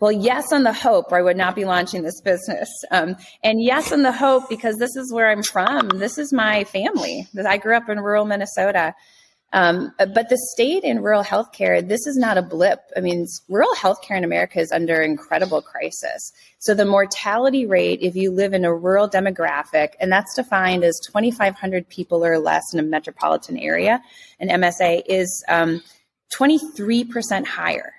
Well, 0.04 0.12
yes, 0.12 0.52
on 0.52 0.64
the 0.64 0.74
hope, 0.74 1.14
or 1.14 1.18
I 1.20 1.22
would 1.22 1.38
not 1.38 1.56
be 1.56 1.64
launching 1.64 2.02
this 2.04 2.20
business. 2.20 2.68
Um, 2.92 3.16
and 3.42 3.64
yes, 3.64 3.94
on 3.94 4.02
the 4.02 4.12
hope, 4.12 4.50
because 4.50 4.76
this 4.76 4.98
is 4.98 5.14
where 5.14 5.30
I'm 5.30 5.44
from. 5.44 5.88
This 5.98 6.18
is 6.18 6.34
my 6.34 6.66
family. 6.66 7.26
I 7.48 7.56
grew 7.56 7.78
up 7.78 7.88
in 7.88 8.02
rural 8.02 8.26
Minnesota. 8.26 8.96
Um, 9.54 9.94
but 9.98 10.28
the 10.28 10.38
state 10.52 10.84
in 10.84 11.02
rural 11.02 11.24
healthcare, 11.24 11.88
this 11.88 12.06
is 12.06 12.18
not 12.18 12.38
a 12.38 12.42
blip. 12.42 12.82
I 12.98 13.00
mean, 13.00 13.28
rural 13.48 13.74
healthcare 13.76 14.18
in 14.18 14.26
America 14.26 14.60
is 14.60 14.74
under 14.74 15.02
incredible 15.02 15.62
crisis. 15.62 16.34
So 16.60 16.74
the 16.74 16.84
mortality 16.84 17.66
rate, 17.66 18.00
if 18.02 18.14
you 18.14 18.30
live 18.30 18.54
in 18.54 18.66
a 18.66 18.76
rural 18.76 19.10
demographic, 19.10 19.92
and 20.02 20.12
that's 20.12 20.36
defined 20.36 20.84
as 20.84 21.00
2,500 21.08 21.88
people 21.88 22.26
or 22.26 22.40
less 22.40 22.74
in 22.74 22.80
a 22.82 22.84
metropolitan 22.84 23.58
area, 23.58 24.02
an 24.42 24.50
MSA 24.50 25.04
is 25.08 25.46
um, 25.48 25.82
23% 26.38 27.46
higher 27.46 27.94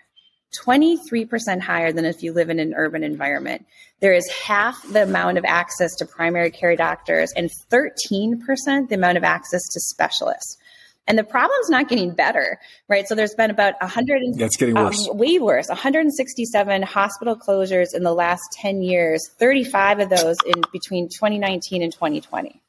23% 0.63 1.61
higher 1.61 1.93
than 1.93 2.05
if 2.05 2.23
you 2.23 2.33
live 2.33 2.51
in 2.51 2.59
an 2.59 2.75
urban 2.77 3.03
environment. 3.03 3.67
There 4.01 4.13
is 4.13 4.29
half 4.29 4.87
the 4.93 5.03
amount 5.03 5.39
of 5.39 5.45
access 5.45 5.95
to 5.97 6.07
primary 6.07 6.51
care 6.51 6.77
doctors 6.77 7.33
and 7.37 7.51
13% 7.71 8.89
the 8.89 8.95
amount 8.95 9.19
of 9.19 9.25
access 9.25 9.63
to 9.73 9.81
specialists. 9.81 10.59
And 11.07 11.19
the 11.19 11.25
problem's 11.25 11.69
not 11.69 11.89
getting 11.89 12.15
better, 12.15 12.59
right? 12.89 13.07
So 13.07 13.15
there's 13.15 13.35
been 13.35 13.51
about 13.51 13.75
100 13.81 14.23
That's 14.37 14.57
getting 14.57 14.75
worse. 14.75 15.07
Um, 15.09 15.19
way 15.19 15.39
worse. 15.39 15.69
167 15.69 16.83
hospital 16.83 17.37
closures 17.37 17.95
in 17.95 18.05
the 18.05 18.15
last 18.15 18.43
10 18.53 18.83
years, 18.83 19.29
35 19.39 20.01
of 20.01 20.09
those 20.09 20.37
in 20.47 20.63
between 20.73 21.09
2019 21.09 21.83
and 21.83 21.93
2020 21.93 22.63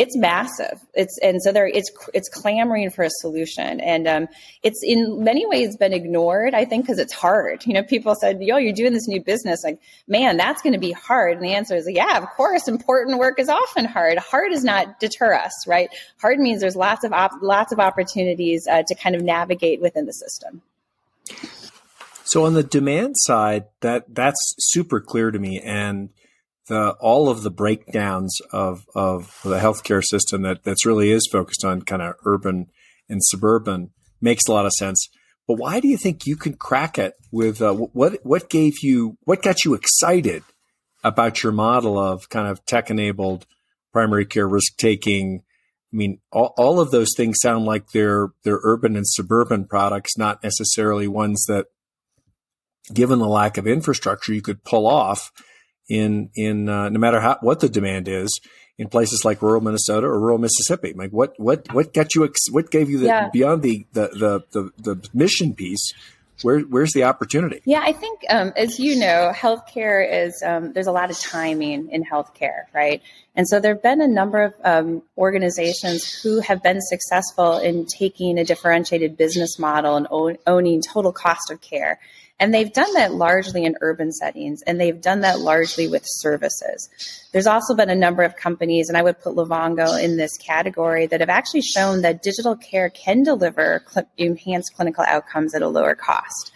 it's 0.00 0.16
massive. 0.16 0.80
It's 0.94 1.18
and 1.22 1.42
so 1.42 1.52
there 1.52 1.66
it's 1.66 1.90
it's 2.14 2.30
clamoring 2.30 2.88
for 2.88 3.02
a 3.02 3.10
solution, 3.10 3.80
and 3.80 4.08
um, 4.08 4.28
it's 4.62 4.80
in 4.82 5.22
many 5.22 5.46
ways 5.46 5.76
been 5.76 5.92
ignored. 5.92 6.54
I 6.54 6.64
think 6.64 6.86
because 6.86 6.98
it's 6.98 7.12
hard. 7.12 7.66
You 7.66 7.74
know, 7.74 7.82
people 7.82 8.14
said, 8.14 8.42
"Yo, 8.42 8.56
you're 8.56 8.72
doing 8.72 8.94
this 8.94 9.06
new 9.06 9.22
business. 9.22 9.60
Like, 9.62 9.78
man, 10.08 10.38
that's 10.38 10.62
going 10.62 10.72
to 10.72 10.78
be 10.78 10.92
hard." 10.92 11.36
And 11.36 11.44
the 11.44 11.52
answer 11.52 11.76
is, 11.76 11.86
"Yeah, 11.86 12.16
of 12.16 12.30
course. 12.30 12.66
Important 12.66 13.18
work 13.18 13.38
is 13.38 13.50
often 13.50 13.84
hard. 13.84 14.16
Hard 14.16 14.52
does 14.52 14.64
not 14.64 15.00
deter 15.00 15.34
us, 15.34 15.66
right? 15.66 15.90
Hard 16.18 16.38
means 16.38 16.62
there's 16.62 16.76
lots 16.76 17.04
of 17.04 17.12
op- 17.12 17.42
lots 17.42 17.70
of 17.70 17.78
opportunities 17.78 18.66
uh, 18.70 18.82
to 18.88 18.94
kind 18.94 19.14
of 19.14 19.20
navigate 19.20 19.82
within 19.82 20.06
the 20.06 20.14
system." 20.14 20.62
So 22.24 22.46
on 22.46 22.54
the 22.54 22.62
demand 22.62 23.16
side, 23.18 23.66
that 23.80 24.14
that's 24.14 24.54
super 24.60 24.98
clear 24.98 25.30
to 25.30 25.38
me, 25.38 25.60
and 25.60 26.08
the 26.70 26.92
all 27.00 27.28
of 27.28 27.42
the 27.42 27.50
breakdowns 27.50 28.38
of 28.52 28.86
of 28.94 29.36
the 29.44 29.58
healthcare 29.58 30.02
system 30.02 30.42
that 30.42 30.62
that's 30.62 30.86
really 30.86 31.10
is 31.10 31.28
focused 31.30 31.64
on 31.64 31.82
kind 31.82 32.00
of 32.00 32.14
urban 32.24 32.68
and 33.08 33.20
suburban 33.24 33.90
makes 34.20 34.46
a 34.46 34.52
lot 34.52 34.66
of 34.66 34.72
sense. 34.72 35.08
But 35.48 35.58
why 35.58 35.80
do 35.80 35.88
you 35.88 35.96
think 35.96 36.26
you 36.26 36.36
can 36.36 36.54
crack 36.54 36.96
it 36.96 37.14
with 37.32 37.60
uh, 37.60 37.74
what 37.74 38.20
what 38.22 38.48
gave 38.48 38.74
you 38.82 39.18
what 39.24 39.42
got 39.42 39.64
you 39.64 39.74
excited 39.74 40.44
about 41.02 41.42
your 41.42 41.52
model 41.52 41.98
of 41.98 42.28
kind 42.28 42.46
of 42.46 42.64
tech 42.64 42.88
enabled 42.88 43.46
primary 43.92 44.24
care 44.24 44.48
risk 44.48 44.76
taking? 44.76 45.42
I 45.92 45.96
mean, 45.96 46.20
all, 46.30 46.54
all 46.56 46.78
of 46.78 46.92
those 46.92 47.08
things 47.16 47.40
sound 47.42 47.64
like 47.64 47.88
they're 47.92 48.28
they're 48.44 48.60
urban 48.62 48.94
and 48.94 49.06
suburban 49.08 49.64
products, 49.64 50.16
not 50.16 50.44
necessarily 50.44 51.08
ones 51.08 51.44
that, 51.48 51.66
given 52.94 53.18
the 53.18 53.26
lack 53.26 53.58
of 53.58 53.66
infrastructure, 53.66 54.32
you 54.32 54.40
could 54.40 54.62
pull 54.62 54.86
off 54.86 55.32
in 55.90 56.30
in 56.34 56.68
uh, 56.68 56.88
no 56.88 56.98
matter 56.98 57.20
how 57.20 57.36
what 57.42 57.60
the 57.60 57.68
demand 57.68 58.08
is 58.08 58.40
in 58.78 58.88
places 58.88 59.26
like 59.26 59.42
rural 59.42 59.60
Minnesota 59.60 60.06
or 60.06 60.18
rural 60.18 60.38
Mississippi. 60.38 60.94
Like 60.94 61.10
what 61.10 61.38
what 61.38 61.70
what 61.74 61.92
got 61.92 62.14
you 62.14 62.32
what 62.50 62.70
gave 62.70 62.88
you 62.88 62.98
the 62.98 63.06
yeah. 63.06 63.28
beyond 63.28 63.62
the, 63.62 63.84
the 63.92 64.08
the, 64.08 64.40
the 64.52 64.94
the 64.94 65.08
mission 65.12 65.54
piece? 65.54 65.92
Where 66.42 66.60
where's 66.60 66.92
the 66.94 67.04
opportunity? 67.04 67.60
Yeah, 67.66 67.82
I 67.84 67.92
think 67.92 68.20
um, 68.30 68.54
as 68.56 68.78
you 68.78 68.98
know, 68.98 69.30
healthcare 69.34 70.26
is 70.26 70.42
um, 70.42 70.72
there's 70.72 70.86
a 70.86 70.92
lot 70.92 71.10
of 71.10 71.18
timing 71.18 71.90
in 71.90 72.02
healthcare, 72.02 72.64
right? 72.72 73.02
And 73.36 73.46
so 73.46 73.60
there 73.60 73.74
have 73.74 73.82
been 73.82 74.00
a 74.00 74.08
number 74.08 74.44
of 74.44 74.54
um, 74.64 75.02
organizations 75.18 76.10
who 76.22 76.40
have 76.40 76.62
been 76.62 76.80
successful 76.80 77.58
in 77.58 77.84
taking 77.84 78.38
a 78.38 78.44
differentiated 78.44 79.18
business 79.18 79.58
model 79.58 79.96
and 79.96 80.06
own, 80.10 80.38
owning 80.46 80.80
total 80.80 81.12
cost 81.12 81.50
of 81.50 81.60
care 81.60 82.00
and 82.40 82.54
they've 82.54 82.72
done 82.72 82.92
that 82.94 83.12
largely 83.12 83.64
in 83.64 83.76
urban 83.82 84.10
settings, 84.10 84.62
and 84.62 84.80
they've 84.80 85.00
done 85.00 85.20
that 85.20 85.38
largely 85.38 85.86
with 85.86 86.02
services. 86.06 86.88
There's 87.32 87.46
also 87.46 87.74
been 87.74 87.90
a 87.90 87.94
number 87.94 88.22
of 88.22 88.34
companies, 88.34 88.88
and 88.88 88.96
I 88.96 89.02
would 89.02 89.20
put 89.20 89.36
Livongo 89.36 90.02
in 90.02 90.16
this 90.16 90.36
category, 90.38 91.06
that 91.06 91.20
have 91.20 91.28
actually 91.28 91.60
shown 91.60 92.00
that 92.00 92.22
digital 92.22 92.56
care 92.56 92.88
can 92.90 93.22
deliver 93.22 93.84
cl- 93.86 94.08
enhanced 94.16 94.74
clinical 94.74 95.04
outcomes 95.06 95.54
at 95.54 95.62
a 95.62 95.68
lower 95.68 95.94
cost. 95.94 96.50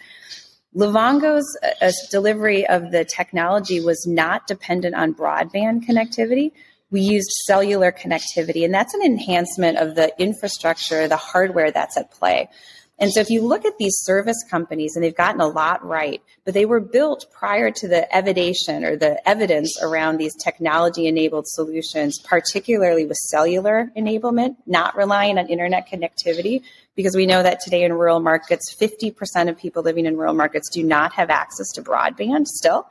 Livongo's 0.75 1.57
uh, 1.81 1.91
delivery 2.11 2.67
of 2.67 2.91
the 2.91 3.05
technology 3.05 3.79
was 3.79 4.05
not 4.05 4.47
dependent 4.47 4.95
on 4.95 5.13
broadband 5.13 5.85
connectivity. 5.85 6.51
We 6.89 7.01
used 7.01 7.29
cellular 7.45 7.91
connectivity, 7.91 8.65
and 8.65 8.73
that's 8.73 8.93
an 8.93 9.03
enhancement 9.03 9.77
of 9.77 9.95
the 9.95 10.13
infrastructure, 10.19 11.07
the 11.07 11.15
hardware 11.15 11.71
that's 11.71 11.95
at 11.95 12.11
play. 12.11 12.49
And 12.97 13.11
so 13.11 13.19
if 13.19 13.29
you 13.29 13.41
look 13.45 13.65
at 13.65 13.77
these 13.77 13.97
service 13.99 14.41
companies, 14.49 14.95
and 14.95 15.03
they've 15.03 15.15
gotten 15.15 15.41
a 15.41 15.47
lot 15.47 15.85
right, 15.85 16.21
but 16.45 16.53
they 16.53 16.65
were 16.65 16.79
built 16.79 17.25
prior 17.31 17.69
to 17.69 17.87
the 17.87 18.15
evidation 18.15 18.85
or 18.85 18.95
the 18.95 19.27
evidence 19.27 19.77
around 19.81 20.17
these 20.17 20.33
technology 20.35 21.07
enabled 21.07 21.45
solutions, 21.47 22.19
particularly 22.19 23.05
with 23.05 23.17
cellular 23.17 23.91
enablement, 23.97 24.55
not 24.65 24.95
relying 24.95 25.37
on 25.37 25.47
internet 25.47 25.89
connectivity, 25.89 26.61
because 26.95 27.15
we 27.15 27.25
know 27.25 27.43
that 27.43 27.59
today 27.59 27.83
in 27.83 27.91
rural 27.91 28.21
markets, 28.21 28.73
50% 28.73 29.49
of 29.49 29.57
people 29.57 29.83
living 29.83 30.05
in 30.05 30.15
rural 30.15 30.33
markets 30.33 30.69
do 30.69 30.81
not 30.81 31.13
have 31.13 31.29
access 31.29 31.71
to 31.73 31.81
broadband 31.81 32.47
still. 32.47 32.87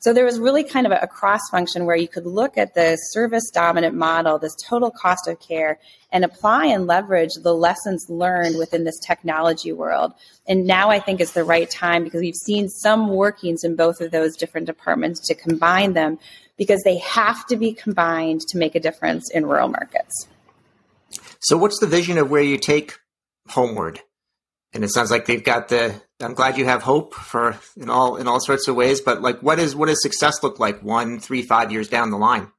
So 0.00 0.12
there 0.12 0.24
was 0.24 0.38
really 0.38 0.62
kind 0.62 0.86
of 0.86 0.92
a, 0.92 1.08
cross 1.08 1.40
function 1.50 1.84
where 1.84 1.96
you 1.96 2.06
could 2.06 2.24
look 2.24 2.56
at 2.56 2.74
the 2.74 2.96
service 3.10 3.50
dominant 3.50 3.96
model, 3.96 4.38
this 4.38 4.54
total 4.68 4.92
cost 4.92 5.26
of 5.26 5.40
care, 5.40 5.80
and 6.12 6.24
apply 6.24 6.66
and 6.66 6.86
leverage 6.86 7.32
the 7.42 7.52
lessons 7.52 8.06
learned 8.08 8.56
within 8.56 8.84
this 8.84 8.98
technology 9.04 9.72
world. 9.72 10.12
And 10.46 10.66
now 10.66 10.90
I 10.90 11.00
think 11.00 11.20
is 11.20 11.32
the 11.32 11.42
right 11.42 11.68
time 11.68 12.04
because 12.04 12.20
we've 12.20 12.34
seen 12.36 12.68
some 12.68 13.08
workings 13.08 13.64
in 13.64 13.74
both 13.74 14.00
of 14.00 14.12
those 14.12 14.36
different 14.36 14.68
departments 14.68 15.26
to 15.26 15.34
combine 15.34 15.94
them 15.94 16.20
because 16.56 16.80
they 16.84 16.98
have 16.98 17.44
to 17.46 17.56
be 17.56 17.72
combined 17.72 18.42
to 18.48 18.58
make 18.58 18.76
a 18.76 18.80
difference 18.80 19.28
in 19.32 19.46
rural 19.46 19.68
markets. 19.68 20.28
So, 21.40 21.56
what's 21.56 21.80
the 21.80 21.86
vision 21.86 22.18
of 22.18 22.30
where 22.30 22.42
you 22.42 22.58
take 22.58 22.98
Homeward? 23.48 24.00
And 24.72 24.84
it 24.84 24.90
sounds 24.90 25.10
like 25.10 25.26
they've 25.26 25.42
got 25.42 25.68
the 25.68 26.00
I'm 26.20 26.34
glad 26.34 26.58
you 26.58 26.64
have 26.64 26.82
hope 26.82 27.14
for 27.14 27.56
in 27.76 27.88
all 27.88 28.16
in 28.16 28.26
all 28.26 28.40
sorts 28.40 28.66
of 28.66 28.74
ways. 28.74 29.00
But 29.00 29.22
like, 29.22 29.40
what 29.40 29.58
is 29.58 29.76
what 29.76 29.86
does 29.86 30.02
success 30.02 30.42
look 30.42 30.58
like 30.58 30.82
one, 30.82 31.20
three, 31.20 31.42
five 31.42 31.70
years 31.70 31.88
down 31.88 32.10
the 32.10 32.18
line? 32.18 32.50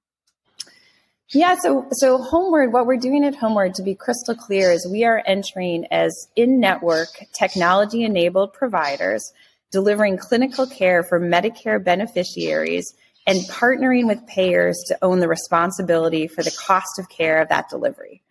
Yeah, 1.32 1.58
so 1.62 1.88
so 1.92 2.18
Homeward, 2.18 2.74
what 2.74 2.86
we're 2.86 2.98
doing 2.98 3.24
at 3.24 3.36
Homeward 3.36 3.75
to 3.75 3.84
be 3.84 3.96
crystal 3.96 4.34
clear 4.34 4.72
is 4.72 4.88
we 4.89 5.04
are 5.04 5.22
entering 5.28 5.86
as 5.92 6.12
in-network 6.36 7.10
technology-enabled 7.38 8.54
providers 8.54 9.32
delivering 9.72 10.18
clinical 10.18 10.66
care 10.66 11.04
for 11.04 11.20
Medicare 11.20 11.84
beneficiaries 11.84 12.96
and 13.28 13.42
partnering 13.42 14.08
with 14.08 14.25
payers 14.25 14.84
to 14.88 14.98
own 15.04 15.20
the 15.20 15.28
responsibility 15.28 16.28
for 16.28 16.42
the 16.42 16.58
cost 16.58 16.98
of 16.98 17.10
care 17.10 17.39
of 17.42 17.50
that 17.50 17.70
delivery. 17.70 18.24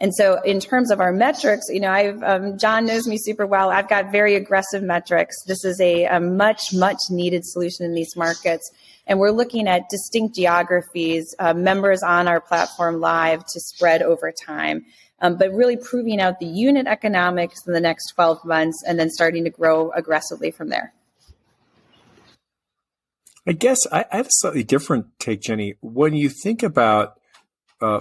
And 0.00 0.14
so, 0.14 0.40
in 0.42 0.60
terms 0.60 0.92
of 0.92 1.00
our 1.00 1.12
metrics, 1.12 1.66
you 1.68 1.80
know, 1.80 1.90
I've 1.90 2.22
um, 2.22 2.56
John 2.56 2.86
knows 2.86 3.08
me 3.08 3.18
super 3.18 3.46
well. 3.46 3.70
I've 3.70 3.88
got 3.88 4.12
very 4.12 4.36
aggressive 4.36 4.82
metrics. 4.82 5.34
This 5.46 5.64
is 5.64 5.80
a, 5.80 6.04
a, 6.04 6.20
much, 6.20 6.72
much 6.72 6.98
needed 7.10 7.44
solution 7.44 7.84
in 7.84 7.94
these 7.94 8.14
markets, 8.16 8.70
and 9.08 9.18
we're 9.18 9.32
looking 9.32 9.66
at 9.66 9.88
distinct 9.90 10.36
geographies, 10.36 11.34
uh, 11.40 11.52
members 11.52 12.02
on 12.04 12.28
our 12.28 12.40
platform 12.40 13.00
live 13.00 13.40
to 13.40 13.60
spread 13.60 14.02
over 14.02 14.32
time. 14.32 14.84
Um, 15.20 15.36
but 15.36 15.50
really 15.50 15.76
proving 15.76 16.20
out 16.20 16.38
the 16.38 16.46
unit 16.46 16.86
economics 16.86 17.58
in 17.66 17.72
the 17.72 17.80
next 17.80 18.12
12 18.14 18.44
months, 18.44 18.84
and 18.86 19.00
then 19.00 19.10
starting 19.10 19.42
to 19.44 19.50
grow 19.50 19.90
aggressively 19.90 20.52
from 20.52 20.68
there. 20.68 20.92
I 23.48 23.52
guess 23.52 23.78
I, 23.90 24.04
I 24.12 24.18
have 24.18 24.26
a 24.26 24.30
slightly 24.30 24.62
different 24.62 25.06
take, 25.18 25.40
Jenny. 25.40 25.74
When 25.80 26.14
you 26.14 26.28
think 26.28 26.62
about 26.62 27.18
uh, 27.80 28.00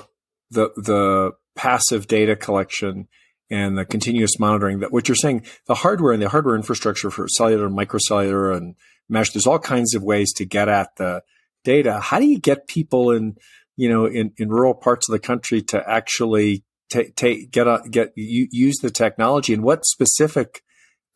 the 0.51 0.69
the 0.75 1.31
passive 1.57 2.07
data 2.07 2.35
collection 2.35 3.07
and 3.49 3.77
the 3.77 3.85
continuous 3.85 4.39
monitoring 4.39 4.79
that 4.79 4.91
what 4.91 5.07
you're 5.07 5.15
saying, 5.15 5.43
the 5.65 5.75
hardware 5.75 6.13
and 6.13 6.21
the 6.21 6.29
hardware 6.29 6.55
infrastructure 6.55 7.09
for 7.09 7.27
cellular, 7.27 7.65
and 7.65 7.77
microcellular 7.77 8.55
and 8.55 8.75
mesh, 9.09 9.31
there's 9.31 9.47
all 9.47 9.59
kinds 9.59 9.95
of 9.95 10.03
ways 10.03 10.31
to 10.33 10.45
get 10.45 10.69
at 10.69 10.95
the 10.97 11.23
data. 11.63 11.99
How 11.99 12.19
do 12.19 12.25
you 12.25 12.39
get 12.39 12.67
people 12.67 13.11
in, 13.11 13.37
you 13.75 13.89
know, 13.89 14.05
in, 14.05 14.33
in 14.37 14.49
rural 14.49 14.73
parts 14.73 15.09
of 15.09 15.13
the 15.13 15.19
country 15.19 15.61
to 15.63 15.89
actually 15.89 16.63
take, 16.89 17.51
get, 17.51 17.67
a, 17.67 17.81
get, 17.89 18.11
use 18.15 18.77
the 18.81 18.91
technology 18.91 19.53
and 19.53 19.63
what 19.63 19.85
specific 19.85 20.61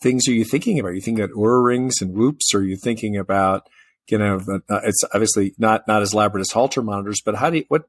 things 0.01 0.27
are 0.27 0.33
you 0.33 0.45
thinking 0.45 0.79
about? 0.79 0.89
Are 0.89 0.95
you 0.95 1.01
thinking 1.01 1.24
about 1.24 1.36
Oura 1.36 1.63
rings 1.63 2.01
and 2.01 2.13
whoops? 2.13 2.53
Or 2.53 2.60
are 2.60 2.63
you 2.63 2.77
thinking 2.77 3.17
about, 3.17 3.67
you 4.10 4.17
know, 4.17 4.39
uh, 4.69 4.79
it's 4.83 5.03
obviously 5.13 5.53
not, 5.57 5.88
not 5.88 6.01
as 6.01 6.13
elaborate 6.13 6.41
as 6.41 6.51
Holter 6.51 6.81
monitors, 6.81 7.21
but 7.24 7.36
how 7.36 7.50
do 7.50 7.57
you, 7.57 7.65
what, 7.67 7.83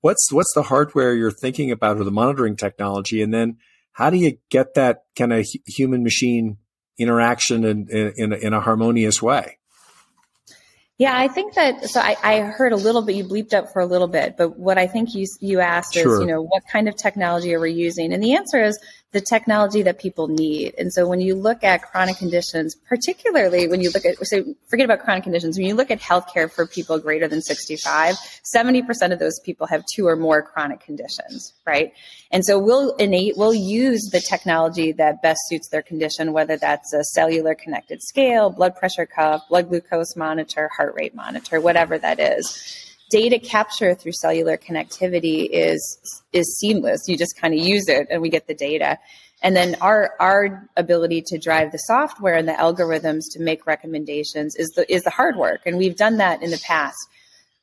what's 0.00 0.32
what's 0.32 0.52
the 0.54 0.62
hardware 0.62 1.14
you're 1.14 1.30
thinking 1.30 1.70
about 1.70 1.98
or 1.98 2.04
the 2.04 2.10
monitoring 2.10 2.56
technology, 2.56 3.22
and 3.22 3.32
then 3.32 3.58
how 3.92 4.10
do 4.10 4.16
you 4.16 4.38
get 4.50 4.74
that 4.74 5.04
kind 5.16 5.32
of 5.32 5.46
human 5.66 6.04
machine 6.04 6.58
interaction 6.98 7.64
in, 7.64 7.88
in, 7.88 8.32
in 8.32 8.52
a 8.52 8.60
harmonious 8.60 9.20
way? 9.20 9.58
Yeah, 10.98 11.16
I 11.16 11.28
think 11.28 11.54
that. 11.54 11.84
So 11.84 12.00
I, 12.00 12.16
I, 12.24 12.40
heard 12.40 12.72
a 12.72 12.76
little 12.76 13.02
bit. 13.02 13.14
You 13.14 13.24
bleeped 13.24 13.54
up 13.54 13.72
for 13.72 13.80
a 13.80 13.86
little 13.86 14.08
bit, 14.08 14.36
but 14.36 14.58
what 14.58 14.78
I 14.78 14.88
think 14.88 15.14
you 15.14 15.26
you 15.40 15.60
asked 15.60 15.94
sure. 15.94 16.14
is, 16.14 16.20
you 16.20 16.26
know, 16.26 16.42
what 16.42 16.64
kind 16.72 16.88
of 16.88 16.96
technology 16.96 17.54
are 17.54 17.60
we 17.60 17.72
using? 17.72 18.12
And 18.12 18.20
the 18.20 18.34
answer 18.34 18.62
is 18.62 18.80
the 19.12 19.20
technology 19.22 19.82
that 19.82 19.98
people 19.98 20.28
need. 20.28 20.74
And 20.76 20.92
so 20.92 21.08
when 21.08 21.20
you 21.20 21.34
look 21.34 21.64
at 21.64 21.80
chronic 21.82 22.18
conditions, 22.18 22.74
particularly 22.74 23.66
when 23.66 23.80
you 23.80 23.90
look 23.90 24.04
at, 24.04 24.16
so 24.26 24.44
forget 24.68 24.84
about 24.84 25.00
chronic 25.00 25.22
conditions, 25.22 25.56
when 25.56 25.66
you 25.66 25.74
look 25.74 25.90
at 25.90 25.98
healthcare 25.98 26.50
for 26.50 26.66
people 26.66 26.98
greater 26.98 27.26
than 27.26 27.40
65, 27.40 28.16
70% 28.54 29.12
of 29.12 29.18
those 29.18 29.40
people 29.40 29.66
have 29.66 29.82
two 29.94 30.06
or 30.06 30.14
more 30.14 30.42
chronic 30.42 30.80
conditions, 30.80 31.54
right? 31.66 31.94
And 32.30 32.44
so 32.44 32.58
we'll 32.58 32.94
innate, 32.96 33.38
we'll 33.38 33.54
use 33.54 34.10
the 34.12 34.20
technology 34.20 34.92
that 34.92 35.22
best 35.22 35.40
suits 35.48 35.70
their 35.70 35.82
condition, 35.82 36.34
whether 36.34 36.58
that's 36.58 36.92
a 36.92 37.02
cellular 37.04 37.54
connected 37.54 38.02
scale, 38.02 38.50
blood 38.50 38.76
pressure 38.76 39.06
cuff, 39.06 39.48
blood 39.48 39.70
glucose 39.70 40.16
monitor, 40.16 40.68
heart 40.76 40.94
rate 40.94 41.14
monitor, 41.14 41.62
whatever 41.62 41.96
that 41.96 42.20
is 42.20 42.87
data 43.10 43.38
capture 43.38 43.94
through 43.94 44.12
cellular 44.12 44.56
connectivity 44.56 45.48
is 45.50 45.80
is 46.32 46.58
seamless. 46.58 47.08
You 47.08 47.16
just 47.16 47.38
kind 47.40 47.54
of 47.54 47.60
use 47.60 47.88
it 47.88 48.08
and 48.10 48.22
we 48.22 48.28
get 48.28 48.46
the 48.46 48.54
data. 48.54 48.98
And 49.42 49.54
then 49.54 49.76
our 49.80 50.14
our 50.20 50.68
ability 50.76 51.22
to 51.26 51.38
drive 51.38 51.72
the 51.72 51.78
software 51.78 52.34
and 52.34 52.48
the 52.48 52.52
algorithms 52.52 53.22
to 53.32 53.40
make 53.40 53.66
recommendations 53.66 54.56
is 54.56 54.68
the 54.76 54.90
is 54.92 55.02
the 55.02 55.10
hard 55.10 55.36
work. 55.36 55.60
And 55.66 55.78
we've 55.78 55.96
done 55.96 56.18
that 56.18 56.42
in 56.42 56.50
the 56.50 56.60
past. 56.66 56.98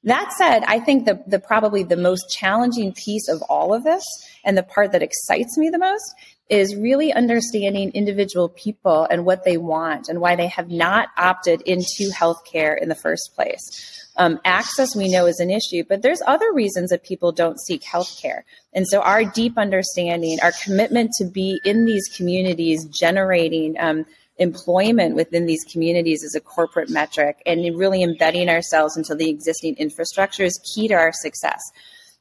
That 0.05 0.31
said, 0.37 0.63
I 0.67 0.79
think 0.79 1.05
the, 1.05 1.23
the 1.25 1.39
probably 1.39 1.81
the 1.81 1.97
most 1.97 2.29
challenging 2.29 2.93
piece 2.93 3.27
of 3.27 3.41
all 3.49 3.73
of 3.73 3.83
this 3.83 4.03
and 4.43 4.55
the 4.55 4.61
part 4.61 4.91
that 4.91 5.01
excites 5.01 5.57
me 5.57 5.69
the 5.71 5.79
most 5.79 6.13
is 6.47 6.75
really 6.75 7.11
understanding 7.11 7.89
individual 7.91 8.49
people 8.49 9.07
and 9.09 9.25
what 9.25 9.43
they 9.43 9.57
want 9.57 10.07
and 10.07 10.21
why 10.21 10.35
they 10.35 10.45
have 10.47 10.69
not 10.69 11.09
opted 11.17 11.61
into 11.61 12.11
healthcare 12.13 12.79
in 12.79 12.87
the 12.87 12.95
first 12.95 13.31
place. 13.33 14.04
Um, 14.17 14.39
access 14.45 14.95
we 14.95 15.09
know 15.09 15.25
is 15.25 15.39
an 15.39 15.49
issue, 15.49 15.83
but 15.87 16.01
there's 16.01 16.21
other 16.25 16.53
reasons 16.53 16.89
that 16.89 17.03
people 17.03 17.31
don't 17.31 17.59
seek 17.59 17.83
healthcare. 17.83 18.43
And 18.73 18.87
so 18.87 19.01
our 19.01 19.25
deep 19.25 19.57
understanding, 19.57 20.39
our 20.41 20.53
commitment 20.63 21.11
to 21.17 21.25
be 21.25 21.59
in 21.65 21.85
these 21.85 22.07
communities 22.15 22.85
generating 22.85 23.75
um, 23.79 24.05
employment 24.37 25.15
within 25.15 25.45
these 25.45 25.63
communities 25.65 26.23
as 26.23 26.35
a 26.35 26.41
corporate 26.41 26.89
metric 26.89 27.41
and 27.45 27.61
really 27.77 28.03
embedding 28.03 28.49
ourselves 28.49 28.97
into 28.97 29.15
the 29.15 29.29
existing 29.29 29.75
infrastructure 29.77 30.43
is 30.43 30.59
key 30.73 30.87
to 30.87 30.93
our 30.93 31.11
success 31.13 31.61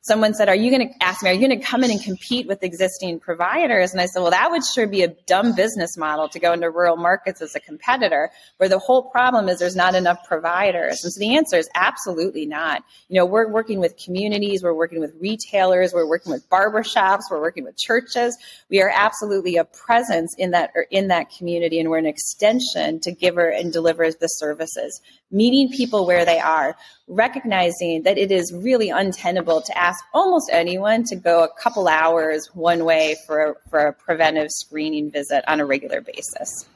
someone 0.04 0.34
said, 0.34 0.48
Are 0.48 0.54
you 0.54 0.70
going 0.70 0.88
to 0.88 1.02
ask 1.02 1.22
me, 1.22 1.30
are 1.30 1.32
you 1.32 1.46
going 1.46 1.58
to 1.58 1.66
come 1.66 1.82
in 1.82 1.90
and 1.90 2.02
compete 2.02 2.46
with 2.46 2.62
existing 2.62 3.18
providers? 3.20 3.92
And 3.92 4.00
I 4.00 4.06
said, 4.06 4.20
Well, 4.20 4.30
that 4.30 4.50
would 4.50 4.62
sure 4.64 4.86
be 4.86 5.02
a 5.02 5.08
dumb 5.08 5.54
business 5.54 5.96
model 5.96 6.28
to 6.28 6.38
go 6.38 6.52
into 6.52 6.70
rural 6.70 6.96
markets 6.96 7.40
as 7.40 7.54
a 7.54 7.60
competitor, 7.60 8.30
where 8.58 8.68
the 8.68 8.78
whole 8.78 9.10
problem 9.10 9.48
is 9.48 9.58
there's 9.58 9.74
not 9.74 9.94
enough 9.94 10.18
providers. 10.28 11.02
And 11.04 11.12
so 11.12 11.18
the 11.18 11.36
answer 11.36 11.56
is 11.56 11.68
absolutely 11.74 12.44
not. 12.46 12.84
You 13.08 13.16
know, 13.16 13.26
we're 13.26 13.48
working 13.48 13.80
with 13.80 13.96
communities, 13.96 14.62
we're 14.62 14.74
working 14.74 15.00
with 15.00 15.14
retailers, 15.20 15.92
we're 15.94 16.08
working 16.08 16.32
with 16.32 16.48
barbershops, 16.50 17.22
we're 17.30 17.40
working 17.40 17.64
with 17.64 17.76
churches. 17.76 18.36
We 18.68 18.82
are 18.82 18.92
absolutely 18.94 19.56
a 19.56 19.64
presence 19.64 20.34
in 20.36 20.50
that 20.50 20.70
or 20.74 20.86
in 20.90 21.08
that 21.08 21.30
community, 21.30 21.80
and 21.80 21.88
we're 21.88 21.98
an 21.98 22.06
extension 22.06 23.00
to 23.00 23.12
give 23.12 23.34
and 23.38 23.72
deliver 23.72 24.12
the 24.12 24.28
services 24.28 25.00
meeting 25.34 25.68
people 25.68 26.06
where 26.06 26.24
they 26.24 26.38
are, 26.38 26.76
recognizing 27.08 28.04
that 28.04 28.16
it 28.16 28.30
is 28.30 28.52
really 28.54 28.88
untenable 28.88 29.60
to 29.60 29.76
ask 29.76 30.02
almost 30.14 30.48
anyone 30.52 31.04
to 31.04 31.16
go 31.16 31.42
a 31.44 31.48
couple 31.60 31.88
hours 31.88 32.48
one 32.54 32.84
way 32.84 33.16
for, 33.26 33.58
for 33.68 33.80
a 33.80 33.92
preventive 33.92 34.50
screening 34.50 35.10
visit 35.10 35.44
on 35.48 35.60
a 35.60 35.66
regular 35.66 36.00
basis. 36.00 36.66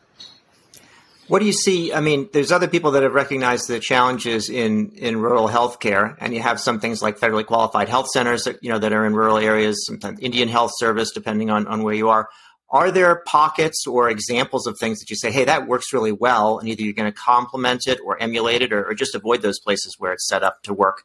What 1.28 1.40
do 1.40 1.44
you 1.44 1.52
see? 1.52 1.92
I 1.92 2.00
mean, 2.00 2.30
there's 2.32 2.50
other 2.50 2.68
people 2.68 2.92
that 2.92 3.02
have 3.02 3.12
recognized 3.12 3.68
the 3.68 3.80
challenges 3.80 4.48
in, 4.48 4.92
in 4.92 5.18
rural 5.18 5.46
healthcare, 5.46 6.16
and 6.20 6.32
you 6.32 6.40
have 6.40 6.58
some 6.58 6.80
things 6.80 7.02
like 7.02 7.18
federally 7.18 7.44
qualified 7.44 7.90
health 7.90 8.08
centers 8.08 8.44
that 8.44 8.64
you 8.64 8.70
know 8.70 8.78
that 8.78 8.94
are 8.94 9.04
in 9.04 9.14
rural 9.14 9.36
areas, 9.36 9.84
sometimes 9.86 10.18
Indian 10.20 10.48
Health 10.48 10.72
Service, 10.76 11.10
depending 11.12 11.50
on, 11.50 11.66
on 11.66 11.82
where 11.82 11.94
you 11.94 12.08
are. 12.08 12.30
Are 12.70 12.90
there 12.90 13.22
pockets 13.26 13.86
or 13.86 14.10
examples 14.10 14.66
of 14.66 14.78
things 14.78 15.00
that 15.00 15.08
you 15.08 15.16
say, 15.16 15.30
hey, 15.30 15.44
that 15.44 15.66
works 15.66 15.92
really 15.92 16.12
well, 16.12 16.58
and 16.58 16.68
either 16.68 16.82
you're 16.82 16.92
going 16.92 17.10
to 17.10 17.18
complement 17.18 17.86
it 17.86 17.98
or 18.04 18.20
emulate 18.20 18.60
it 18.60 18.72
or, 18.72 18.84
or 18.84 18.94
just 18.94 19.14
avoid 19.14 19.40
those 19.40 19.58
places 19.58 19.94
where 19.98 20.12
it's 20.12 20.28
set 20.28 20.42
up 20.42 20.62
to 20.64 20.74
work? 20.74 21.04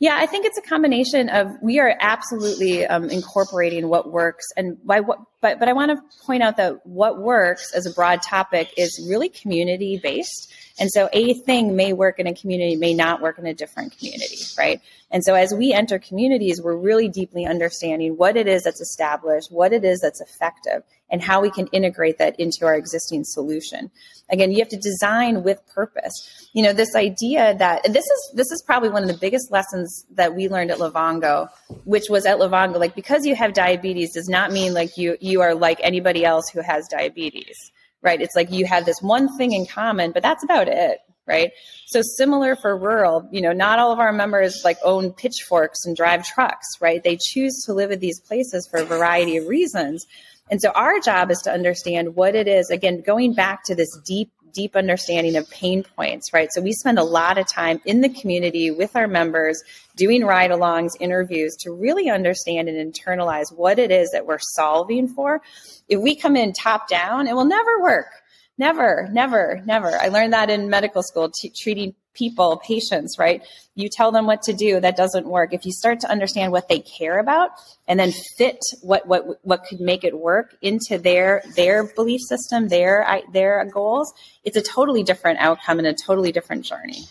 Yeah, 0.00 0.16
I 0.18 0.26
think 0.26 0.44
it's 0.44 0.58
a 0.58 0.62
combination 0.62 1.28
of 1.28 1.52
we 1.62 1.78
are 1.78 1.96
absolutely 2.00 2.84
um, 2.84 3.08
incorporating 3.10 3.88
what 3.88 4.10
works, 4.10 4.44
and 4.56 4.84
by 4.84 5.00
what, 5.00 5.20
but 5.40 5.60
but 5.60 5.68
I 5.68 5.72
want 5.72 5.92
to 5.92 6.24
point 6.26 6.42
out 6.42 6.56
that 6.56 6.84
what 6.84 7.20
works 7.20 7.72
as 7.72 7.86
a 7.86 7.92
broad 7.92 8.20
topic 8.20 8.74
is 8.76 9.04
really 9.08 9.28
community 9.28 10.00
based, 10.02 10.52
and 10.80 10.90
so 10.90 11.08
a 11.12 11.34
thing 11.34 11.76
may 11.76 11.92
work 11.92 12.18
in 12.18 12.26
a 12.26 12.34
community, 12.34 12.74
may 12.74 12.92
not 12.92 13.22
work 13.22 13.38
in 13.38 13.46
a 13.46 13.54
different 13.54 13.96
community, 13.96 14.38
right? 14.58 14.80
And 15.12 15.24
so 15.24 15.34
as 15.34 15.54
we 15.54 15.72
enter 15.72 16.00
communities, 16.00 16.60
we're 16.60 16.76
really 16.76 17.08
deeply 17.08 17.46
understanding 17.46 18.16
what 18.16 18.36
it 18.36 18.48
is 18.48 18.64
that's 18.64 18.80
established, 18.80 19.52
what 19.52 19.72
it 19.72 19.84
is 19.84 20.00
that's 20.00 20.20
effective, 20.20 20.82
and 21.14 21.22
how 21.22 21.40
we 21.40 21.48
can 21.48 21.68
integrate 21.68 22.18
that 22.18 22.34
into 22.40 22.66
our 22.66 22.74
existing 22.74 23.22
solution. 23.22 23.88
Again, 24.30 24.50
you 24.50 24.58
have 24.58 24.68
to 24.70 24.76
design 24.76 25.44
with 25.44 25.64
purpose. 25.72 26.12
You 26.52 26.64
know, 26.64 26.72
this 26.72 26.96
idea 26.96 27.54
that 27.56 27.84
this 27.84 28.04
is 28.04 28.32
this 28.34 28.50
is 28.50 28.64
probably 28.66 28.88
one 28.88 29.04
of 29.04 29.08
the 29.08 29.16
biggest 29.16 29.52
lessons 29.52 30.04
that 30.10 30.34
we 30.34 30.48
learned 30.48 30.72
at 30.72 30.78
Livongo, 30.78 31.50
which 31.84 32.06
was 32.10 32.26
at 32.26 32.38
Livongo, 32.38 32.80
like 32.80 32.96
because 32.96 33.24
you 33.24 33.36
have 33.36 33.52
diabetes 33.52 34.12
does 34.12 34.28
not 34.28 34.50
mean 34.50 34.74
like 34.74 34.96
you 34.96 35.16
you 35.20 35.40
are 35.40 35.54
like 35.54 35.78
anybody 35.84 36.24
else 36.24 36.46
who 36.52 36.60
has 36.62 36.88
diabetes. 36.88 37.56
Right. 38.02 38.20
It's 38.20 38.34
like 38.34 38.50
you 38.50 38.66
have 38.66 38.84
this 38.84 39.00
one 39.00 39.38
thing 39.38 39.52
in 39.52 39.66
common, 39.66 40.10
but 40.10 40.24
that's 40.24 40.42
about 40.42 40.66
it 40.66 40.98
right? 41.26 41.52
So 41.86 42.02
similar 42.02 42.56
for 42.56 42.76
rural, 42.76 43.26
you 43.32 43.40
know, 43.40 43.52
not 43.52 43.78
all 43.78 43.92
of 43.92 43.98
our 43.98 44.12
members 44.12 44.60
like 44.64 44.76
own 44.84 45.12
pitchforks 45.12 45.86
and 45.86 45.96
drive 45.96 46.26
trucks, 46.26 46.66
right? 46.80 47.02
They 47.02 47.16
choose 47.18 47.62
to 47.64 47.72
live 47.72 47.90
in 47.90 48.00
these 48.00 48.20
places 48.20 48.68
for 48.70 48.80
a 48.80 48.84
variety 48.84 49.36
of 49.36 49.46
reasons. 49.46 50.06
And 50.50 50.60
so 50.60 50.70
our 50.70 51.00
job 51.00 51.30
is 51.30 51.40
to 51.42 51.52
understand 51.52 52.16
what 52.16 52.34
it 52.34 52.48
is, 52.48 52.70
again, 52.70 53.00
going 53.00 53.34
back 53.34 53.64
to 53.64 53.74
this 53.74 53.96
deep, 54.04 54.30
deep 54.52 54.76
understanding 54.76 55.36
of 55.36 55.50
pain 55.50 55.82
points, 55.82 56.32
right? 56.32 56.48
So 56.52 56.60
we 56.60 56.72
spend 56.72 56.98
a 56.98 57.04
lot 57.04 57.38
of 57.38 57.48
time 57.48 57.80
in 57.84 58.02
the 58.02 58.08
community 58.08 58.70
with 58.70 58.94
our 58.94 59.08
members 59.08 59.62
doing 59.96 60.24
ride 60.24 60.50
alongs, 60.50 60.90
interviews 61.00 61.56
to 61.60 61.72
really 61.72 62.10
understand 62.10 62.68
and 62.68 62.92
internalize 62.92 63.46
what 63.56 63.78
it 63.78 63.90
is 63.90 64.10
that 64.12 64.26
we're 64.26 64.38
solving 64.38 65.08
for. 65.08 65.40
If 65.88 66.00
we 66.00 66.14
come 66.14 66.36
in 66.36 66.52
top 66.52 66.88
down, 66.88 67.26
it 67.26 67.34
will 67.34 67.46
never 67.46 67.82
work 67.82 68.08
Never, 68.56 69.08
never, 69.10 69.62
never. 69.64 69.96
I 69.96 70.08
learned 70.08 70.32
that 70.32 70.48
in 70.48 70.70
medical 70.70 71.02
school, 71.02 71.30
t- 71.30 71.50
treating 71.50 71.94
people, 72.14 72.60
patients, 72.64 73.18
right? 73.18 73.42
You 73.74 73.88
tell 73.88 74.12
them 74.12 74.26
what 74.26 74.42
to 74.42 74.52
do, 74.52 74.80
that 74.80 74.96
doesn't 74.96 75.26
work. 75.26 75.52
If 75.52 75.66
you 75.66 75.72
start 75.72 76.00
to 76.00 76.10
understand 76.10 76.52
what 76.52 76.68
they 76.68 76.80
care 76.80 77.18
about 77.18 77.50
and 77.86 77.98
then 77.98 78.12
fit 78.38 78.58
what 78.82 79.06
what 79.06 79.44
what 79.44 79.64
could 79.64 79.80
make 79.80 80.04
it 80.04 80.18
work 80.18 80.56
into 80.62 80.98
their 80.98 81.42
their 81.56 81.84
belief 81.84 82.20
system, 82.22 82.68
their 82.68 83.06
their 83.32 83.64
goals, 83.66 84.12
it's 84.44 84.56
a 84.56 84.62
totally 84.62 85.02
different 85.02 85.40
outcome 85.40 85.78
and 85.78 85.86
a 85.86 85.94
totally 85.94 86.32
different 86.32 86.64
journey. 86.64 87.04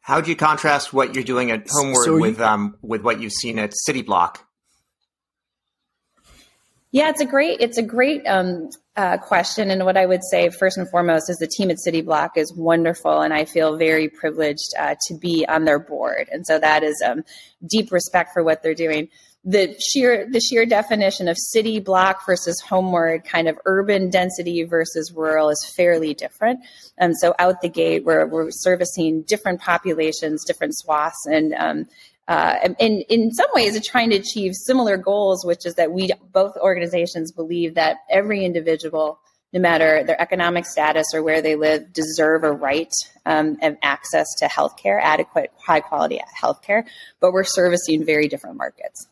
How 0.00 0.20
do 0.20 0.30
you 0.30 0.36
contrast 0.36 0.92
what 0.92 1.14
you're 1.14 1.24
doing 1.24 1.50
at 1.50 1.66
Homeward 1.68 2.04
so 2.04 2.18
with 2.18 2.40
um, 2.40 2.76
with 2.80 3.02
what 3.02 3.20
you've 3.20 3.32
seen 3.32 3.58
at 3.58 3.72
Cityblock? 3.88 4.38
Yeah, 6.96 7.10
it's 7.10 7.20
a 7.20 7.26
great 7.26 7.60
it's 7.60 7.76
a 7.76 7.82
great 7.82 8.22
um, 8.26 8.70
uh, 8.96 9.18
question, 9.18 9.70
and 9.70 9.84
what 9.84 9.98
I 9.98 10.06
would 10.06 10.24
say 10.24 10.48
first 10.48 10.78
and 10.78 10.88
foremost 10.88 11.28
is 11.28 11.36
the 11.36 11.46
team 11.46 11.70
at 11.70 11.76
Cityblock 11.86 12.30
is 12.36 12.54
wonderful, 12.56 13.20
and 13.20 13.34
I 13.34 13.44
feel 13.44 13.76
very 13.76 14.08
privileged 14.08 14.72
uh, 14.78 14.94
to 15.08 15.14
be 15.14 15.44
on 15.46 15.66
their 15.66 15.78
board, 15.78 16.30
and 16.32 16.46
so 16.46 16.58
that 16.58 16.82
is 16.82 17.02
um, 17.06 17.22
deep 17.68 17.92
respect 17.92 18.32
for 18.32 18.42
what 18.42 18.62
they're 18.62 18.72
doing. 18.72 19.10
The 19.44 19.78
sheer 19.78 20.26
the 20.26 20.40
sheer 20.40 20.64
definition 20.64 21.28
of 21.28 21.36
city 21.38 21.80
block 21.80 22.24
versus 22.24 22.62
homeward, 22.66 23.26
kind 23.26 23.46
of 23.46 23.58
urban 23.66 24.08
density 24.08 24.62
versus 24.62 25.12
rural, 25.14 25.50
is 25.50 25.70
fairly 25.76 26.14
different. 26.14 26.60
And 26.96 27.14
so 27.14 27.34
out 27.38 27.60
the 27.60 27.68
gate, 27.68 28.06
we're 28.06 28.26
we're 28.26 28.50
servicing 28.50 29.20
different 29.20 29.60
populations, 29.60 30.46
different 30.46 30.74
swaths, 30.74 31.26
and 31.26 31.52
um, 31.52 31.88
uh, 32.28 32.74
and 32.80 33.04
in 33.08 33.30
some 33.32 33.48
ways, 33.54 33.80
trying 33.86 34.10
to 34.10 34.16
achieve 34.16 34.54
similar 34.54 34.96
goals, 34.96 35.44
which 35.44 35.64
is 35.64 35.76
that 35.76 35.92
we 35.92 36.10
both 36.32 36.56
organizations 36.56 37.30
believe 37.30 37.74
that 37.74 37.98
every 38.10 38.44
individual, 38.44 39.20
no 39.52 39.60
matter 39.60 40.02
their 40.02 40.20
economic 40.20 40.66
status 40.66 41.06
or 41.14 41.22
where 41.22 41.40
they 41.40 41.54
live, 41.54 41.92
deserve 41.92 42.42
a 42.42 42.50
right 42.50 42.92
um, 43.26 43.56
and 43.62 43.76
access 43.82 44.26
to 44.38 44.46
healthcare, 44.46 45.00
adequate, 45.00 45.52
high 45.64 45.80
quality 45.80 46.20
healthcare. 46.42 46.84
But 47.20 47.32
we're 47.32 47.44
servicing 47.44 48.04
very 48.04 48.26
different 48.26 48.56
markets. 48.56 49.06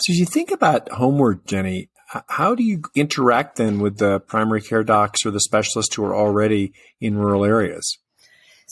So, 0.00 0.10
as 0.10 0.18
you 0.18 0.26
think 0.26 0.50
about 0.50 0.90
homeward, 0.90 1.46
Jenny, 1.46 1.90
how 2.26 2.56
do 2.56 2.64
you 2.64 2.82
interact 2.96 3.56
then 3.56 3.78
with 3.78 3.98
the 3.98 4.18
primary 4.18 4.60
care 4.60 4.82
docs 4.82 5.24
or 5.24 5.30
the 5.30 5.40
specialists 5.40 5.94
who 5.94 6.04
are 6.04 6.14
already 6.14 6.72
in 7.00 7.16
rural 7.16 7.44
areas? 7.44 7.98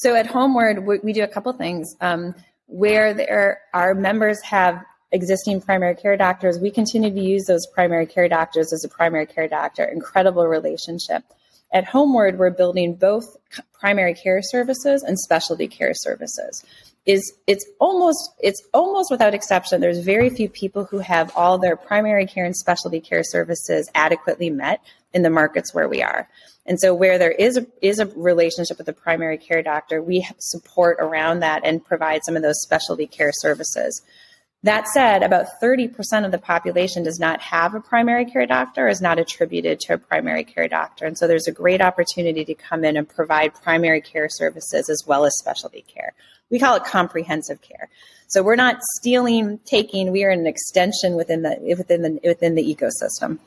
So 0.00 0.14
at 0.14 0.26
Homeward, 0.26 0.86
we, 0.86 1.12
do 1.12 1.22
a 1.22 1.28
couple 1.28 1.52
things. 1.52 1.94
Um, 2.00 2.34
where 2.68 3.12
there, 3.12 3.60
our 3.74 3.94
members 3.94 4.40
have 4.40 4.82
existing 5.12 5.60
primary 5.60 5.94
care 5.94 6.16
doctors, 6.16 6.58
we 6.58 6.70
continue 6.70 7.10
to 7.10 7.20
use 7.20 7.44
those 7.44 7.66
primary 7.66 8.06
care 8.06 8.26
doctors 8.26 8.72
as 8.72 8.82
a 8.82 8.88
primary 8.88 9.26
care 9.26 9.46
doctor. 9.46 9.84
Incredible 9.84 10.46
relationship. 10.46 11.22
At 11.70 11.84
Homeward, 11.84 12.38
we're 12.38 12.48
building 12.48 12.94
both 12.94 13.36
primary 13.78 14.14
care 14.14 14.40
services 14.40 15.02
and 15.02 15.18
specialty 15.18 15.68
care 15.68 15.92
services. 15.92 16.64
Is 17.06 17.32
it's 17.46 17.66
almost 17.80 18.30
it's 18.40 18.62
almost 18.74 19.10
without 19.10 19.34
exception. 19.34 19.80
There's 19.80 20.00
very 20.00 20.28
few 20.30 20.48
people 20.48 20.84
who 20.84 20.98
have 20.98 21.32
all 21.34 21.58
their 21.58 21.76
primary 21.76 22.26
care 22.26 22.44
and 22.44 22.54
specialty 22.54 23.00
care 23.00 23.22
services 23.24 23.90
adequately 23.94 24.50
met 24.50 24.80
in 25.12 25.22
the 25.22 25.30
markets 25.30 25.74
where 25.74 25.88
we 25.88 26.02
are. 26.02 26.28
And 26.66 26.78
so 26.78 26.94
where 26.94 27.18
there 27.18 27.32
is 27.32 27.56
a, 27.56 27.66
is 27.82 27.98
a 27.98 28.06
relationship 28.06 28.78
with 28.78 28.88
a 28.88 28.92
primary 28.92 29.38
care 29.38 29.62
doctor, 29.62 30.02
we 30.02 30.26
support 30.38 30.98
around 31.00 31.40
that 31.40 31.62
and 31.64 31.84
provide 31.84 32.20
some 32.24 32.36
of 32.36 32.42
those 32.42 32.60
specialty 32.60 33.06
care 33.06 33.32
services. 33.32 34.02
That 34.62 34.86
said, 34.88 35.22
about 35.22 35.46
30% 35.62 36.26
of 36.26 36.32
the 36.32 36.38
population 36.38 37.02
does 37.02 37.18
not 37.18 37.40
have 37.40 37.74
a 37.74 37.80
primary 37.80 38.26
care 38.26 38.44
doctor, 38.44 38.88
is 38.88 39.00
not 39.00 39.18
attributed 39.18 39.80
to 39.80 39.94
a 39.94 39.98
primary 39.98 40.44
care 40.44 40.68
doctor. 40.68 41.06
And 41.06 41.16
so 41.16 41.26
there's 41.26 41.46
a 41.46 41.52
great 41.52 41.80
opportunity 41.80 42.44
to 42.44 42.54
come 42.54 42.84
in 42.84 42.98
and 42.98 43.08
provide 43.08 43.54
primary 43.54 44.02
care 44.02 44.28
services 44.28 44.90
as 44.90 45.02
well 45.06 45.24
as 45.24 45.32
specialty 45.38 45.82
care. 45.82 46.12
We 46.50 46.58
call 46.58 46.76
it 46.76 46.84
comprehensive 46.84 47.62
care. 47.62 47.88
So 48.26 48.42
we're 48.42 48.56
not 48.56 48.82
stealing, 48.98 49.60
taking, 49.64 50.12
we 50.12 50.24
are 50.24 50.30
an 50.30 50.46
extension 50.46 51.14
within 51.14 51.42
the 51.42 51.56
within 51.76 52.02
the 52.02 52.20
within 52.22 52.54
the 52.54 52.62
ecosystem. 52.62 53.38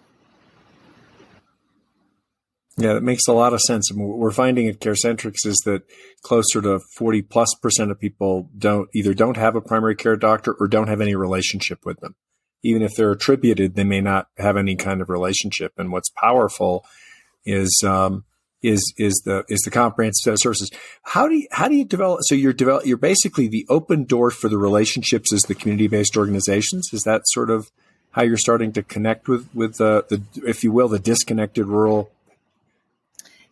Yeah, 2.77 2.93
that 2.93 3.03
makes 3.03 3.27
a 3.27 3.33
lot 3.33 3.53
of 3.53 3.61
sense. 3.61 3.91
And 3.91 3.99
what 3.99 4.17
we're 4.17 4.31
finding 4.31 4.67
at 4.67 4.79
CareCentrix 4.79 5.45
is 5.45 5.61
that 5.65 5.83
closer 6.23 6.61
to 6.61 6.79
40 6.97 7.21
plus 7.21 7.53
percent 7.61 7.91
of 7.91 7.99
people 7.99 8.49
don't 8.57 8.89
either 8.95 9.13
don't 9.13 9.37
have 9.37 9.55
a 9.55 9.61
primary 9.61 9.95
care 9.95 10.15
doctor 10.15 10.55
or 10.59 10.67
don't 10.67 10.87
have 10.87 11.01
any 11.01 11.13
relationship 11.13 11.85
with 11.85 11.99
them. 11.99 12.15
Even 12.63 12.81
if 12.81 12.95
they're 12.95 13.11
attributed, 13.11 13.75
they 13.75 13.83
may 13.83 14.01
not 14.01 14.27
have 14.37 14.57
any 14.57 14.75
kind 14.75 15.01
of 15.01 15.09
relationship. 15.09 15.73
And 15.77 15.91
what's 15.91 16.09
powerful 16.09 16.83
is, 17.45 17.83
um, 17.85 18.23
is, 18.63 18.81
is 18.97 19.21
the, 19.25 19.43
is 19.49 19.61
the 19.61 19.71
comprehensive 19.71 20.23
set 20.23 20.33
of 20.33 20.39
services. 20.39 20.71
How 21.03 21.27
do 21.27 21.35
you, 21.35 21.47
how 21.51 21.67
do 21.67 21.75
you 21.75 21.85
develop? 21.85 22.21
So 22.23 22.33
you're 22.33 22.53
develop, 22.53 22.87
you're 22.87 22.97
basically 22.97 23.47
the 23.47 23.67
open 23.69 24.05
door 24.05 24.31
for 24.31 24.49
the 24.49 24.57
relationships 24.57 25.31
as 25.31 25.43
the 25.43 25.53
community 25.53 25.87
based 25.87 26.17
organizations. 26.17 26.89
Is 26.91 27.03
that 27.03 27.21
sort 27.25 27.51
of 27.51 27.69
how 28.11 28.23
you're 28.23 28.37
starting 28.37 28.71
to 28.71 28.81
connect 28.81 29.27
with 29.27 29.49
with 29.53 29.81
uh, 29.81 30.03
the, 30.07 30.23
if 30.47 30.63
you 30.63 30.71
will, 30.71 30.87
the 30.87 30.99
disconnected 30.99 31.65
rural 31.65 32.09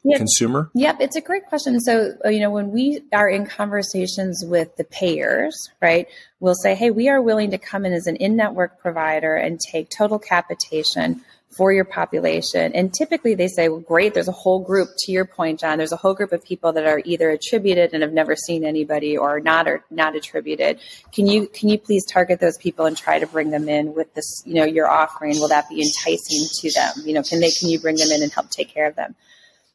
yep. 0.03 0.17
consumer? 0.17 0.69
Yep, 0.73 0.97
it's 0.99 1.15
a 1.15 1.21
great 1.21 1.45
question. 1.45 1.79
So, 1.79 2.13
uh, 2.23 2.29
you 2.29 2.39
know, 2.39 2.49
when 2.51 2.71
we 2.71 3.01
are 3.13 3.29
in 3.29 3.45
conversations 3.45 4.43
with 4.45 4.75
the 4.77 4.83
payers, 4.83 5.69
right, 5.81 6.07
we'll 6.39 6.55
say, 6.55 6.75
hey, 6.75 6.91
we 6.91 7.09
are 7.09 7.21
willing 7.21 7.51
to 7.51 7.57
come 7.57 7.85
in 7.85 7.93
as 7.93 8.07
an 8.07 8.15
in 8.17 8.35
network 8.35 8.79
provider 8.79 9.35
and 9.35 9.59
take 9.59 9.89
total 9.89 10.19
capitation 10.19 11.21
for 11.51 11.73
your 11.73 11.83
population. 11.83 12.71
And 12.73 12.93
typically 12.93 13.35
they 13.35 13.47
say, 13.47 13.67
well, 13.67 13.81
great, 13.81 14.13
there's 14.13 14.29
a 14.29 14.33
whole 14.33 14.59
group, 14.59 14.89
to 14.99 15.11
your 15.11 15.25
point, 15.25 15.59
John, 15.59 15.77
there's 15.77 15.91
a 15.91 15.97
whole 15.97 16.13
group 16.13 16.31
of 16.31 16.43
people 16.43 16.71
that 16.73 16.85
are 16.85 17.01
either 17.03 17.29
attributed 17.29 17.93
and 17.93 18.03
have 18.03 18.13
never 18.13 18.35
seen 18.35 18.63
anybody 18.63 19.17
or 19.17 19.39
not 19.41 19.67
or 19.67 19.83
not 19.91 20.15
attributed. 20.15 20.79
Can 21.11 21.27
you 21.27 21.47
can 21.47 21.67
you 21.67 21.77
please 21.77 22.05
target 22.05 22.39
those 22.39 22.57
people 22.57 22.85
and 22.85 22.95
try 22.95 23.19
to 23.19 23.27
bring 23.27 23.51
them 23.51 23.67
in 23.67 23.93
with 23.93 24.13
this, 24.13 24.43
you 24.45 24.53
know, 24.53 24.63
your 24.63 24.89
offering? 24.89 25.39
Will 25.39 25.49
that 25.49 25.67
be 25.67 25.81
enticing 25.81 26.47
to 26.61 26.71
them? 26.71 27.05
You 27.05 27.13
know, 27.15 27.23
can 27.23 27.41
they 27.41 27.51
can 27.51 27.69
you 27.69 27.79
bring 27.79 27.97
them 27.97 28.11
in 28.11 28.23
and 28.23 28.31
help 28.31 28.49
take 28.49 28.73
care 28.73 28.87
of 28.87 28.95
them? 28.95 29.15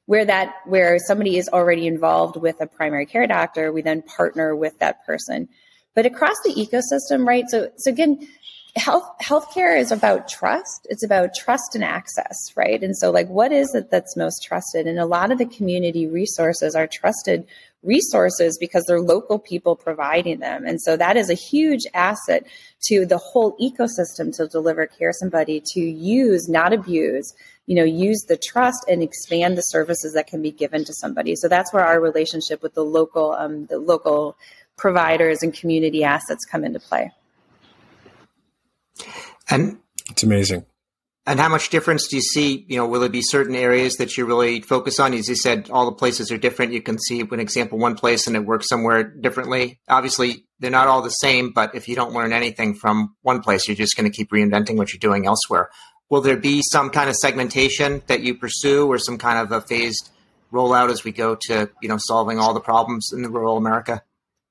Where 0.07 0.25
that 0.25 0.55
where 0.65 0.99
somebody 0.99 1.37
is 1.37 1.49
already 1.49 1.87
involved 1.87 2.37
with 2.37 2.61
a 2.61 2.67
primary 2.67 3.07
care 3.07 3.27
doctor 3.27 3.73
we 3.73 3.83
then 3.83 4.03
partner 4.03 4.57
with 4.57 4.79
that 4.79 5.05
person. 5.05 5.49
But 5.95 6.07
across 6.07 6.37
the 6.45 6.55
ecosystem 6.55 7.27
right 7.27 7.45
so 7.49 7.71
so 7.77 7.91
again 7.91 8.27
health 8.77 9.09
healthcare 9.23 9.79
is 9.79 9.91
about 9.91 10.29
trust. 10.29 10.87
It's 10.91 11.05
about 11.05 11.35
trust 11.35 11.75
and 11.75 11.85
access 11.85 12.53
right? 12.57 12.83
And 12.83 12.97
so 12.97 13.11
like 13.11 13.29
what 13.29 13.53
is 13.53 13.75
it 13.75 13.91
that's 13.91 14.17
most 14.17 14.43
trusted? 14.43 14.87
And 14.87 14.99
a 14.99 15.07
lot 15.07 15.31
of 15.31 15.39
the 15.39 15.47
community 15.47 16.07
resources 16.07 16.75
are 16.75 16.87
trusted 16.87 17.47
resources 17.87 18.59
because 18.59 18.85
they're 18.87 19.01
local 19.01 19.39
people 19.39 19.77
providing 19.77 20.41
them. 20.41 20.67
And 20.67 20.81
so 20.81 20.97
that 20.97 21.17
is 21.17 21.31
a 21.31 21.35
huge 21.35 21.83
asset 21.95 22.47
to 22.89 23.07
the 23.07 23.19
whole 23.19 23.57
ecosystem 23.59 24.37
to 24.37 24.47
deliver 24.49 24.87
care 24.87 25.13
somebody 25.13 25.63
to 25.75 25.81
use 25.81 26.49
not 26.49 26.73
abuse 26.73 27.33
you 27.67 27.75
know 27.75 27.85
use 27.85 28.25
the 28.29 28.37
trust 28.37 28.85
and 28.89 29.03
expand 29.03 29.59
the 29.59 29.63
services 29.63 30.15
that 30.15 30.27
can 30.27 30.41
be 30.41 30.53
given 30.53 30.85
to 30.85 30.95
somebody. 30.95 31.35
So 31.37 31.49
that's 31.49 31.73
where 31.73 31.85
our 31.85 32.01
relationship 32.01 32.63
with 32.63 32.75
the 32.75 32.85
local 32.85 33.33
um, 33.33 33.67
the 33.67 33.79
local 33.79 34.37
providers 34.77 35.43
and 35.43 35.53
community 35.53 36.05
assets 36.05 36.45
come 36.45 36.65
into 36.65 36.81
play. 36.81 37.11
And 39.51 39.79
it's 40.11 40.23
amazing 40.23 40.65
and 41.27 41.41
how 41.41 41.49
much 41.49 41.71
difference 41.71 42.07
do 42.07 42.17
you 42.17 42.23
see? 42.23 42.65
You 42.69 42.77
know, 42.77 42.87
will 42.87 43.03
it 43.03 43.11
be 43.11 43.23
certain 43.23 43.57
areas 43.57 43.97
that 43.97 44.17
you 44.17 44.25
really 44.25 44.61
focus 44.61 45.01
on? 45.01 45.13
As 45.13 45.29
you 45.29 45.35
said, 45.35 45.69
all 45.71 45.87
the 45.87 45.93
places 45.93 46.31
are 46.31 46.39
different. 46.39 46.73
You 46.73 46.81
can 46.81 46.99
see, 47.01 47.21
an 47.21 47.41
example, 47.41 47.79
one 47.79 47.97
place 47.97 48.29
and 48.29 48.37
it 48.37 48.45
works 48.45 48.69
somewhere 48.69 49.03
differently. 49.03 49.81
Obviously, 49.89 50.47
they're 50.61 50.71
not 50.71 50.87
all 50.87 51.03
the 51.03 51.11
same, 51.11 51.53
but 51.53 51.75
if 51.75 51.89
you 51.89 51.97
don't 51.97 52.13
learn 52.13 52.33
anything 52.33 52.75
from 52.75 53.17
one 53.23 53.43
place, 53.43 53.67
you're 53.67 53.77
just 53.77 53.97
going 53.97 54.11
to 54.11 54.17
keep 54.17 54.31
reinventing 54.31 54.77
what 54.77 54.93
you're 54.93 55.01
doing 55.01 55.27
elsewhere. 55.27 55.69
Will 56.09 56.21
there 56.21 56.37
be 56.37 56.63
some 56.63 56.91
kind 56.91 57.11
of 57.11 57.17
segmentation 57.17 58.03
that 58.07 58.21
you 58.21 58.37
pursue 58.37 58.87
or 58.87 58.99
some 58.99 59.19
kind 59.19 59.41
of 59.41 59.51
a 59.51 59.61
phased 59.67 60.11
rollout 60.53 60.91
as 60.91 61.03
we 61.03 61.11
go 61.11 61.35
to, 61.35 61.69
you 61.83 61.89
know, 61.89 61.99
solving 61.99 62.39
all 62.39 62.55
the 62.55 62.61
problems 62.61 63.11
in 63.13 63.23
the 63.23 63.31
rural 63.31 63.57
America? 63.57 64.03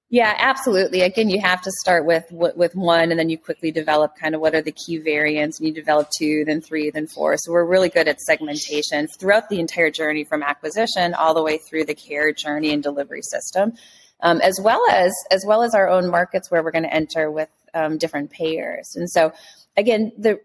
Yeah, 0.10 0.36
absolutely. 0.38 1.02
Again, 1.02 1.30
you 1.30 1.42
have 1.42 1.62
to 1.64 1.72
start 1.82 2.06
with 2.06 2.26
with 2.32 2.76
one, 2.76 3.10
and 3.10 3.20
then 3.20 3.30
you 3.30 3.40
quickly 3.40 3.72
develop 3.72 4.16
kind 4.16 4.36
of 4.36 4.42
what 4.42 4.54
are 4.54 4.62
the 4.62 4.72
key 4.72 4.98
variants, 4.98 5.58
and 5.60 5.68
you 5.68 5.74
develop 5.74 6.10
two, 6.16 6.46
then 6.46 6.62
three, 6.62 6.92
then 6.92 7.08
four. 7.08 7.38
So 7.38 7.52
we're 7.52 7.66
really 7.66 7.90
good 7.90 8.08
at 8.08 8.22
segmentation 8.22 9.08
throughout 9.08 9.50
the 9.50 9.60
entire 9.60 9.90
journey 9.90 10.24
from 10.24 10.44
acquisition 10.44 11.16
all 11.16 11.34
the 11.34 11.42
way 11.42 11.58
through 11.58 11.86
the 11.86 11.96
care 11.96 12.32
journey 12.32 12.72
and 12.72 12.84
delivery 12.84 13.24
system, 13.24 13.74
um, 14.22 14.42
as 14.42 14.60
well 14.62 14.84
as 14.92 15.12
as 15.32 15.44
well 15.46 15.64
as 15.64 15.74
our 15.74 15.90
own 15.90 16.10
markets 16.12 16.52
where 16.52 16.62
we're 16.62 16.72
going 16.72 16.84
to 16.84 16.94
enter 16.94 17.32
with 17.32 17.50
um, 17.74 17.98
different 17.98 18.30
payers. 18.30 18.96
And 18.96 19.10
so, 19.10 19.34
again, 19.76 20.12
the 20.20 20.40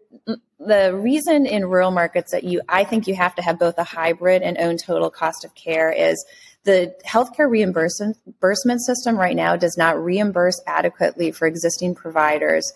the 0.58 0.94
reason 0.96 1.44
in 1.44 1.66
rural 1.66 1.90
markets 1.90 2.32
that 2.32 2.44
you 2.44 2.62
I 2.66 2.84
think 2.84 3.06
you 3.06 3.14
have 3.14 3.34
to 3.34 3.42
have 3.42 3.58
both 3.58 3.76
a 3.76 3.84
hybrid 3.84 4.40
and 4.40 4.56
own 4.56 4.78
total 4.78 5.10
cost 5.10 5.44
of 5.44 5.54
care 5.54 5.92
is 5.92 6.24
the 6.64 6.94
healthcare 7.06 7.50
reimbursement 7.50 8.82
system 8.82 9.16
right 9.16 9.36
now 9.36 9.56
does 9.56 9.76
not 9.78 10.02
reimburse 10.02 10.60
adequately 10.66 11.32
for 11.32 11.46
existing 11.46 11.94
providers 11.94 12.70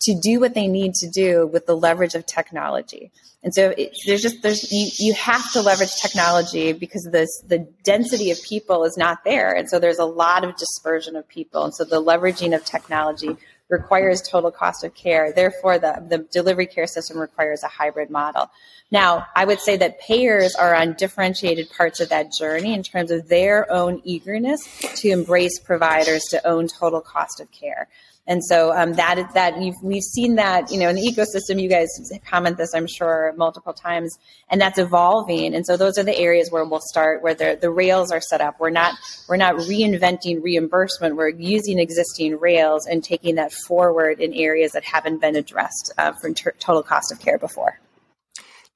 to 0.00 0.18
do 0.20 0.40
what 0.40 0.54
they 0.54 0.68
need 0.68 0.94
to 0.94 1.08
do 1.10 1.46
with 1.46 1.66
the 1.66 1.76
leverage 1.76 2.14
of 2.14 2.24
technology. 2.26 3.10
And 3.42 3.54
so 3.54 3.72
it, 3.76 3.96
there's 4.06 4.22
just 4.22 4.42
there's 4.42 4.70
you, 4.72 4.88
you 4.98 5.14
have 5.14 5.52
to 5.52 5.62
leverage 5.62 5.94
technology 6.00 6.72
because 6.72 7.08
this 7.12 7.30
the 7.46 7.68
density 7.84 8.30
of 8.30 8.42
people 8.42 8.84
is 8.84 8.96
not 8.96 9.22
there, 9.24 9.54
and 9.54 9.68
so 9.68 9.78
there's 9.78 9.98
a 9.98 10.04
lot 10.04 10.44
of 10.44 10.56
dispersion 10.56 11.14
of 11.14 11.28
people, 11.28 11.64
and 11.64 11.74
so 11.74 11.84
the 11.84 12.02
leveraging 12.02 12.54
of 12.54 12.64
technology 12.64 13.36
requires 13.68 14.22
total 14.22 14.50
cost 14.50 14.84
of 14.84 14.94
care. 14.94 15.32
Therefore, 15.32 15.78
the, 15.78 16.04
the 16.08 16.18
delivery 16.18 16.66
care 16.66 16.86
system 16.86 17.18
requires 17.18 17.62
a 17.62 17.68
hybrid 17.68 18.10
model. 18.10 18.50
Now, 18.90 19.26
I 19.36 19.44
would 19.44 19.60
say 19.60 19.76
that 19.76 20.00
payers 20.00 20.54
are 20.54 20.74
on 20.74 20.94
differentiated 20.94 21.70
parts 21.70 22.00
of 22.00 22.08
that 22.08 22.32
journey 22.32 22.72
in 22.72 22.82
terms 22.82 23.10
of 23.10 23.28
their 23.28 23.70
own 23.70 24.00
eagerness 24.04 24.66
to 24.96 25.08
embrace 25.08 25.58
providers 25.58 26.24
to 26.30 26.46
own 26.46 26.68
total 26.68 27.00
cost 27.00 27.40
of 27.40 27.50
care. 27.50 27.88
And 28.28 28.44
so 28.44 28.76
um, 28.76 28.92
that 28.92 29.18
is 29.18 29.24
that 29.32 29.54
we've 29.82 30.02
seen 30.02 30.34
that 30.36 30.70
you 30.70 30.78
know 30.78 30.90
in 30.90 30.96
the 30.96 31.02
ecosystem. 31.02 31.60
You 31.60 31.68
guys 31.70 31.88
comment 32.26 32.58
this, 32.58 32.74
I'm 32.74 32.86
sure, 32.86 33.32
multiple 33.38 33.72
times, 33.72 34.18
and 34.50 34.60
that's 34.60 34.78
evolving. 34.78 35.54
And 35.54 35.64
so 35.64 35.78
those 35.78 35.96
are 35.96 36.02
the 36.02 36.16
areas 36.16 36.50
where 36.50 36.62
we'll 36.62 36.82
start, 36.82 37.22
where 37.22 37.34
the 37.34 37.58
the 37.58 37.70
rails 37.70 38.12
are 38.12 38.20
set 38.20 38.42
up. 38.42 38.60
We're 38.60 38.68
not 38.68 38.94
we're 39.30 39.38
not 39.38 39.54
reinventing 39.54 40.42
reimbursement. 40.42 41.16
We're 41.16 41.30
using 41.30 41.78
existing 41.78 42.38
rails 42.38 42.86
and 42.86 43.02
taking 43.02 43.36
that 43.36 43.50
forward 43.66 44.20
in 44.20 44.34
areas 44.34 44.72
that 44.72 44.84
haven't 44.84 45.22
been 45.22 45.34
addressed 45.34 45.94
uh, 45.96 46.12
for 46.20 46.30
t- 46.30 46.50
total 46.58 46.82
cost 46.82 47.10
of 47.10 47.20
care 47.20 47.38
before. 47.38 47.80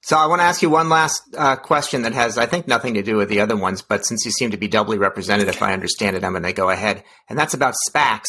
So 0.01 0.17
I 0.17 0.25
want 0.25 0.41
to 0.41 0.45
ask 0.45 0.61
you 0.63 0.69
one 0.69 0.89
last 0.89 1.21
uh, 1.37 1.55
question 1.57 2.01
that 2.01 2.11
has, 2.11 2.37
I 2.37 2.45
think, 2.45 2.67
nothing 2.67 2.95
to 2.95 3.03
do 3.03 3.15
with 3.15 3.29
the 3.29 3.39
other 3.39 3.55
ones, 3.55 3.81
but 3.81 4.05
since 4.05 4.25
you 4.25 4.31
seem 4.31 4.51
to 4.51 4.57
be 4.57 4.67
doubly 4.67 4.97
represented, 4.97 5.47
if 5.47 5.61
I 5.61 5.71
understand 5.71 6.17
it, 6.17 6.25
I'm 6.25 6.33
going 6.33 6.43
to 6.43 6.51
go 6.51 6.69
ahead, 6.69 7.03
and 7.29 7.39
that's 7.39 7.53
about 7.53 7.75
SPACs. 7.89 8.25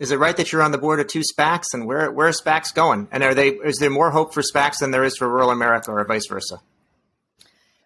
Is 0.00 0.10
it 0.10 0.18
right 0.18 0.36
that 0.38 0.50
you're 0.50 0.62
on 0.62 0.72
the 0.72 0.78
board 0.78 0.98
of 0.98 1.08
two 1.08 1.20
SPACs, 1.20 1.66
and 1.74 1.86
where 1.86 2.10
where 2.10 2.26
are 2.26 2.32
SPACs 2.32 2.74
going? 2.74 3.06
And 3.12 3.22
are 3.22 3.34
they 3.34 3.50
is 3.50 3.76
there 3.76 3.90
more 3.90 4.10
hope 4.10 4.32
for 4.32 4.42
SPACs 4.42 4.78
than 4.80 4.90
there 4.90 5.04
is 5.04 5.16
for 5.16 5.28
rural 5.28 5.50
America, 5.50 5.92
or 5.92 6.02
vice 6.06 6.26
versa? 6.26 6.60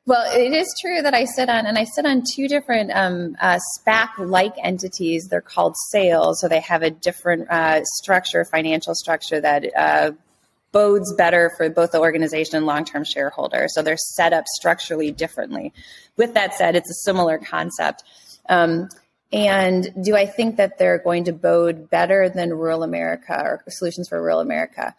Well, 0.06 0.24
it 0.38 0.52
is 0.52 0.72
true 0.80 1.02
that 1.02 1.14
I 1.14 1.24
sit 1.24 1.48
on, 1.48 1.66
and 1.66 1.76
I 1.76 1.84
sit 1.84 2.06
on 2.06 2.22
two 2.34 2.46
different 2.46 2.92
um, 2.92 3.36
uh, 3.40 3.58
SPAC-like 3.80 4.52
entities. 4.62 5.28
They're 5.30 5.40
called 5.40 5.74
SAILs, 5.90 6.40
so 6.40 6.46
they 6.46 6.60
have 6.60 6.82
a 6.82 6.90
different 6.90 7.50
uh, 7.50 7.82
structure, 7.84 8.44
financial 8.44 8.94
structure 8.94 9.40
that 9.40 9.64
uh, 9.74 10.12
bodes 10.72 11.14
better 11.14 11.52
for 11.56 11.70
both 11.70 11.92
the 11.92 12.00
organization 12.00 12.56
and 12.56 12.66
long-term 12.66 13.04
shareholders. 13.04 13.74
So 13.74 13.80
they're 13.80 13.96
set 13.96 14.34
up 14.34 14.44
structurally 14.46 15.10
differently. 15.10 15.72
With 16.18 16.34
that 16.34 16.52
said, 16.52 16.76
it's 16.76 16.90
a 16.90 17.00
similar 17.04 17.38
concept. 17.38 18.04
Um, 18.50 18.90
and 19.32 19.88
do 20.02 20.14
I 20.16 20.26
think 20.26 20.56
that 20.56 20.78
they're 20.78 20.98
going 20.98 21.24
to 21.24 21.32
bode 21.32 21.90
better 21.90 22.28
than 22.28 22.50
rural 22.50 22.82
America 22.82 23.34
or 23.34 23.64
solutions 23.68 24.08
for 24.08 24.20
rural 24.20 24.40
America? 24.40 24.94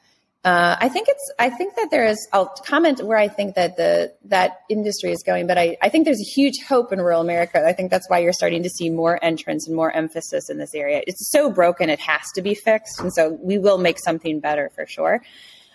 Uh, 0.46 0.78
I 0.80 0.90
think 0.90 1.08
it's. 1.10 1.32
I 1.40 1.50
think 1.50 1.76
that 1.76 1.90
there 1.90 2.06
is. 2.06 2.28
I'll 2.32 2.46
comment 2.46 3.04
where 3.04 3.18
I 3.18 3.28
think 3.28 3.56
that 3.56 3.78
the 3.78 4.14
that 4.26 4.60
industry 4.70 5.12
is 5.12 5.24
going, 5.24 5.48
but 5.48 5.58
I, 5.58 5.76
I 5.82 5.90
think 5.90 6.06
there's 6.06 6.22
a 6.22 6.32
huge 6.32 6.64
hope 6.70 6.94
in 6.94 7.00
rural 7.00 7.20
America. 7.20 7.66
I 7.66 7.74
think 7.74 7.90
that's 7.90 8.08
why 8.12 8.20
you're 8.20 8.32
starting 8.32 8.62
to 8.62 8.70
see 8.70 8.92
more 8.92 9.18
entrance 9.24 9.66
and 9.66 9.76
more 9.76 9.92
emphasis 9.92 10.52
in 10.52 10.60
this 10.60 10.76
area. 10.76 11.02
It's 11.08 11.32
so 11.32 11.52
broken, 11.52 11.90
it 11.90 12.00
has 12.00 12.32
to 12.36 12.44
be 12.44 12.54
fixed, 12.54 13.00
and 13.00 13.12
so 13.12 13.40
we 13.42 13.58
will 13.58 13.80
make 13.80 13.98
something 13.98 14.40
better 14.40 14.70
for 14.76 14.86
sure. 14.86 15.20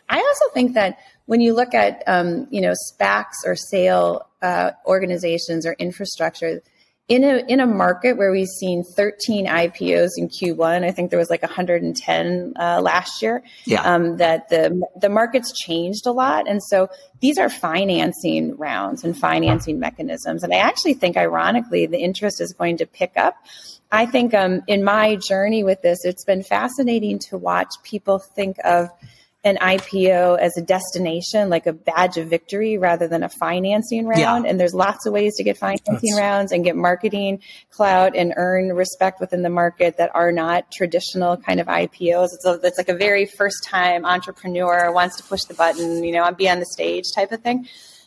I 0.08 0.18
also 0.18 0.54
think 0.54 0.74
that 0.74 0.98
when 1.26 1.40
you 1.40 1.52
look 1.52 1.74
at 1.74 2.04
um, 2.06 2.46
you 2.52 2.60
know 2.60 2.74
SPACs 2.92 3.44
or 3.44 3.56
SAIL 3.56 4.24
uh, 4.40 4.70
organizations 4.86 5.66
or 5.66 5.74
infrastructure, 5.80 6.62
in 7.10 7.24
a 7.24 7.44
in 7.48 7.58
a 7.58 7.66
market 7.66 8.16
where 8.16 8.30
we've 8.30 8.46
seen 8.46 8.84
13 8.84 9.46
IPOs 9.46 10.10
in 10.16 10.28
Q1, 10.28 10.84
I 10.84 10.92
think 10.92 11.10
there 11.10 11.18
was 11.18 11.28
like 11.28 11.42
110 11.42 12.52
uh, 12.56 12.80
last 12.80 13.20
year. 13.20 13.42
Yeah. 13.66 13.82
Um, 13.82 14.16
that 14.18 14.48
the 14.48 14.80
the 14.98 15.08
market's 15.08 15.52
changed 15.52 16.06
a 16.06 16.12
lot, 16.12 16.48
and 16.48 16.62
so 16.62 16.88
these 17.20 17.36
are 17.36 17.50
financing 17.50 18.56
rounds 18.56 19.02
and 19.02 19.18
financing 19.18 19.80
mechanisms. 19.80 20.44
And 20.44 20.54
I 20.54 20.58
actually 20.58 20.94
think, 20.94 21.16
ironically, 21.16 21.86
the 21.86 21.98
interest 21.98 22.40
is 22.40 22.52
going 22.52 22.76
to 22.78 22.86
pick 22.86 23.16
up. 23.16 23.34
I 23.90 24.06
think 24.06 24.32
um, 24.32 24.62
in 24.68 24.84
my 24.84 25.16
journey 25.16 25.64
with 25.64 25.82
this, 25.82 26.04
it's 26.04 26.24
been 26.24 26.44
fascinating 26.44 27.18
to 27.30 27.36
watch 27.36 27.74
people 27.82 28.20
think 28.20 28.56
of 28.64 28.88
an 29.42 29.56
IPO 29.56 30.38
as 30.38 30.56
a 30.58 30.62
destination, 30.62 31.48
like 31.48 31.66
a 31.66 31.72
badge 31.72 32.18
of 32.18 32.28
victory 32.28 32.76
rather 32.76 33.08
than 33.08 33.22
a 33.22 33.28
financing 33.28 34.06
round. 34.06 34.44
Yeah. 34.44 34.50
And 34.50 34.60
there's 34.60 34.74
lots 34.74 35.06
of 35.06 35.14
ways 35.14 35.36
to 35.36 35.44
get 35.44 35.56
financing 35.56 35.94
That's... 36.10 36.18
rounds 36.18 36.52
and 36.52 36.62
get 36.62 36.76
marketing 36.76 37.40
clout 37.70 38.14
and 38.14 38.34
earn 38.36 38.68
respect 38.74 39.18
within 39.18 39.42
the 39.42 39.48
market 39.48 39.96
that 39.96 40.10
are 40.14 40.30
not 40.30 40.70
traditional 40.70 41.38
kind 41.38 41.58
of 41.58 41.68
IPOs. 41.68 42.28
It's, 42.34 42.44
a, 42.44 42.60
it's 42.62 42.76
like 42.76 42.90
a 42.90 42.94
very 42.94 43.24
first 43.24 43.64
time 43.64 44.04
entrepreneur 44.04 44.92
wants 44.92 45.16
to 45.16 45.22
push 45.22 45.44
the 45.44 45.54
button, 45.54 46.04
you 46.04 46.12
know, 46.12 46.30
be 46.32 46.48
on 46.48 46.60
the 46.60 46.66
stage 46.66 47.04
type 47.14 47.32
of 47.32 47.40
thing. 47.40 47.66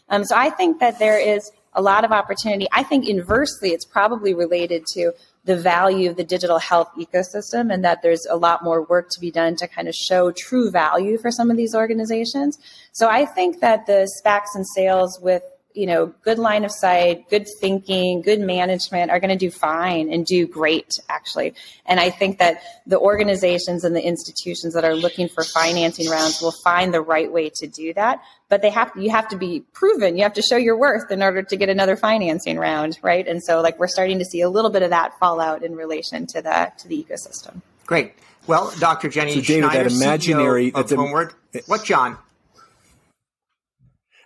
Um, 0.10 0.26
so 0.26 0.36
I 0.36 0.52
think 0.52 0.82
that 0.82 1.00
there 1.00 1.18
is 1.18 1.52
a 1.76 1.82
lot 1.82 2.06
of 2.06 2.12
opportunity. 2.12 2.68
I 2.72 2.84
think 2.84 3.08
inversely, 3.08 3.70
it's 3.70 3.86
probably 3.86 4.34
related 4.34 4.86
to 4.94 5.14
the 5.46 5.58
value 5.58 6.10
of 6.10 6.16
the 6.16 6.24
digital 6.24 6.58
health 6.58 6.90
ecosystem 6.98 7.74
and 7.74 7.84
that 7.84 8.02
there's 8.02 8.26
a 8.30 8.36
lot 8.36 8.64
more 8.64 8.84
work 8.84 9.10
to 9.10 9.20
be 9.20 9.30
done 9.30 9.56
to 9.58 9.68
kind 9.68 9.88
of 9.88 9.96
show 9.96 10.32
true 10.32 10.72
value 10.72 11.18
for 11.18 11.32
some 11.32 11.52
of 11.52 11.58
these 11.58 11.76
organizations. 11.76 12.58
So 12.94 13.10
I 13.10 13.26
think 13.26 13.60
that 13.60 13.86
the 13.86 14.10
SPACs 14.22 14.56
and 14.56 14.66
SAILs 14.66 15.20
with 15.22 15.44
you 15.74 15.88
know, 15.88 16.14
good 16.24 16.38
line 16.38 16.64
of 16.66 16.72
sight, 16.72 17.30
good 17.30 17.48
thinking, 17.60 18.22
good 18.22 18.40
management 18.40 19.10
are 19.10 19.20
going 19.20 19.30
to 19.30 19.36
do 19.36 19.50
fine 19.50 20.12
and 20.12 20.26
do 20.26 20.48
great, 20.48 21.00
actually. 21.10 21.54
And 21.86 22.00
I 22.00 22.10
think 22.10 22.38
that 22.40 22.62
the 22.86 23.00
organizations 23.00 23.84
and 23.84 23.96
the 23.96 24.06
institutions 24.06 24.74
that 24.76 24.84
are 24.84 24.96
looking 24.96 25.28
for 25.28 25.44
financing 25.44 26.10
rounds 26.10 26.42
will 26.42 26.54
find 26.64 26.94
the 26.94 27.02
right 27.02 27.32
way 27.32 27.50
to 27.56 27.68
do 27.68 27.94
that. 27.96 28.22
But 28.54 28.62
they 28.62 28.70
have 28.70 28.92
you 28.96 29.10
have 29.10 29.28
to 29.30 29.36
be 29.36 29.62
proven. 29.74 30.16
You 30.16 30.22
have 30.22 30.34
to 30.34 30.44
show 30.44 30.58
your 30.58 30.78
worth 30.78 31.10
in 31.10 31.24
order 31.24 31.42
to 31.42 31.56
get 31.56 31.70
another 31.70 31.96
financing 31.96 32.60
round, 32.60 33.00
right? 33.02 33.28
And 33.28 33.44
so, 33.44 33.62
like, 33.62 33.80
we're 33.80 33.88
starting 33.88 34.20
to 34.20 34.26
see 34.26 34.42
a 34.42 34.48
little 34.48 34.70
bit 34.70 34.84
of 34.84 34.92
that 34.92 35.18
fallout 35.18 35.64
in 35.64 35.76
relation 35.76 36.28
to 36.28 36.42
the 36.44 36.72
to 36.78 36.88
the 36.88 37.04
ecosystem. 37.04 37.64
Great. 37.88 38.14
Well, 38.46 38.72
Dr. 38.80 39.10
Jenny 39.10 39.34
so 39.34 39.42
David, 39.42 39.72
Schneider, 39.72 39.90
that 39.90 39.96
imaginary, 39.96 40.72
CEO 40.72 40.82
of 40.82 40.90
Homeward. 40.92 41.34
What, 41.66 41.84
John? 41.84 42.20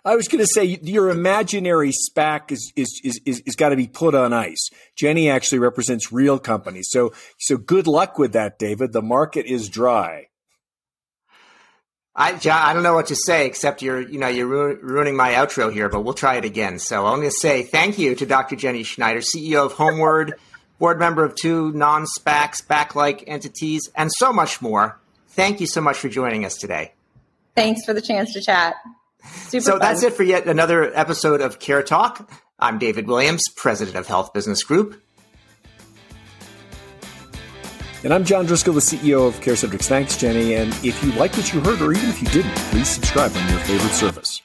I 0.04 0.14
was 0.14 0.28
going 0.28 0.44
to 0.44 0.46
say 0.46 0.78
your 0.82 1.08
imaginary 1.08 1.92
SPAC 1.92 2.52
is 2.52 2.70
is 2.76 3.00
is 3.02 3.22
is, 3.24 3.40
is 3.46 3.56
got 3.56 3.70
to 3.70 3.76
be 3.76 3.86
put 3.86 4.14
on 4.14 4.34
ice. 4.34 4.68
Jenny 4.94 5.30
actually 5.30 5.60
represents 5.60 6.12
real 6.12 6.38
companies, 6.38 6.88
so 6.90 7.14
so 7.38 7.56
good 7.56 7.86
luck 7.86 8.18
with 8.18 8.34
that, 8.34 8.58
David. 8.58 8.92
The 8.92 9.00
market 9.00 9.46
is 9.46 9.70
dry. 9.70 10.26
I, 12.20 12.34
John, 12.34 12.60
I 12.60 12.72
don't 12.72 12.82
know 12.82 12.94
what 12.94 13.06
to 13.06 13.16
say 13.16 13.46
except 13.46 13.80
you're 13.80 14.00
you 14.00 14.18
know 14.18 14.26
you're 14.26 14.48
ru- 14.48 14.78
ruining 14.82 15.16
my 15.16 15.34
outro 15.34 15.72
here, 15.72 15.88
but 15.88 16.00
we'll 16.00 16.14
try 16.14 16.34
it 16.34 16.44
again. 16.44 16.80
So 16.80 17.06
I'm 17.06 17.20
going 17.20 17.30
to 17.30 17.36
say 17.36 17.62
thank 17.62 17.96
you 17.96 18.16
to 18.16 18.26
Dr. 18.26 18.56
Jenny 18.56 18.82
Schneider, 18.82 19.20
CEO 19.20 19.64
of 19.64 19.74
Homeward, 19.74 20.34
board 20.80 20.98
member 20.98 21.24
of 21.24 21.36
two 21.36 21.70
non-SPAC 21.72 22.60
SPAC-like 22.60 23.24
entities, 23.28 23.88
and 23.94 24.10
so 24.12 24.32
much 24.32 24.60
more. 24.60 24.98
Thank 25.28 25.60
you 25.60 25.68
so 25.68 25.80
much 25.80 25.96
for 25.96 26.08
joining 26.08 26.44
us 26.44 26.56
today. 26.56 26.92
Thanks 27.54 27.84
for 27.84 27.94
the 27.94 28.02
chance 28.02 28.32
to 28.32 28.42
chat. 28.42 28.74
Super 29.24 29.62
so 29.62 29.70
fun. 29.72 29.80
that's 29.80 30.02
it 30.02 30.12
for 30.12 30.24
yet 30.24 30.46
another 30.48 30.92
episode 30.96 31.40
of 31.40 31.60
CareTalk. 31.60 32.28
I'm 32.58 32.80
David 32.80 33.06
Williams, 33.06 33.44
president 33.54 33.96
of 33.96 34.08
Health 34.08 34.32
Business 34.32 34.64
Group. 34.64 35.00
And 38.04 38.14
I'm 38.14 38.24
John 38.24 38.46
Driscoll, 38.46 38.74
the 38.74 38.80
CEO 38.80 39.26
of 39.26 39.40
CareCentrix. 39.40 39.88
Thanks, 39.88 40.16
Jenny. 40.16 40.54
And 40.54 40.72
if 40.84 41.02
you 41.02 41.10
like 41.12 41.36
what 41.36 41.52
you 41.52 41.60
heard, 41.60 41.82
or 41.82 41.92
even 41.92 42.08
if 42.08 42.22
you 42.22 42.28
didn't, 42.28 42.54
please 42.70 42.88
subscribe 42.88 43.34
on 43.34 43.48
your 43.48 43.58
favorite 43.60 43.92
service. 43.92 44.40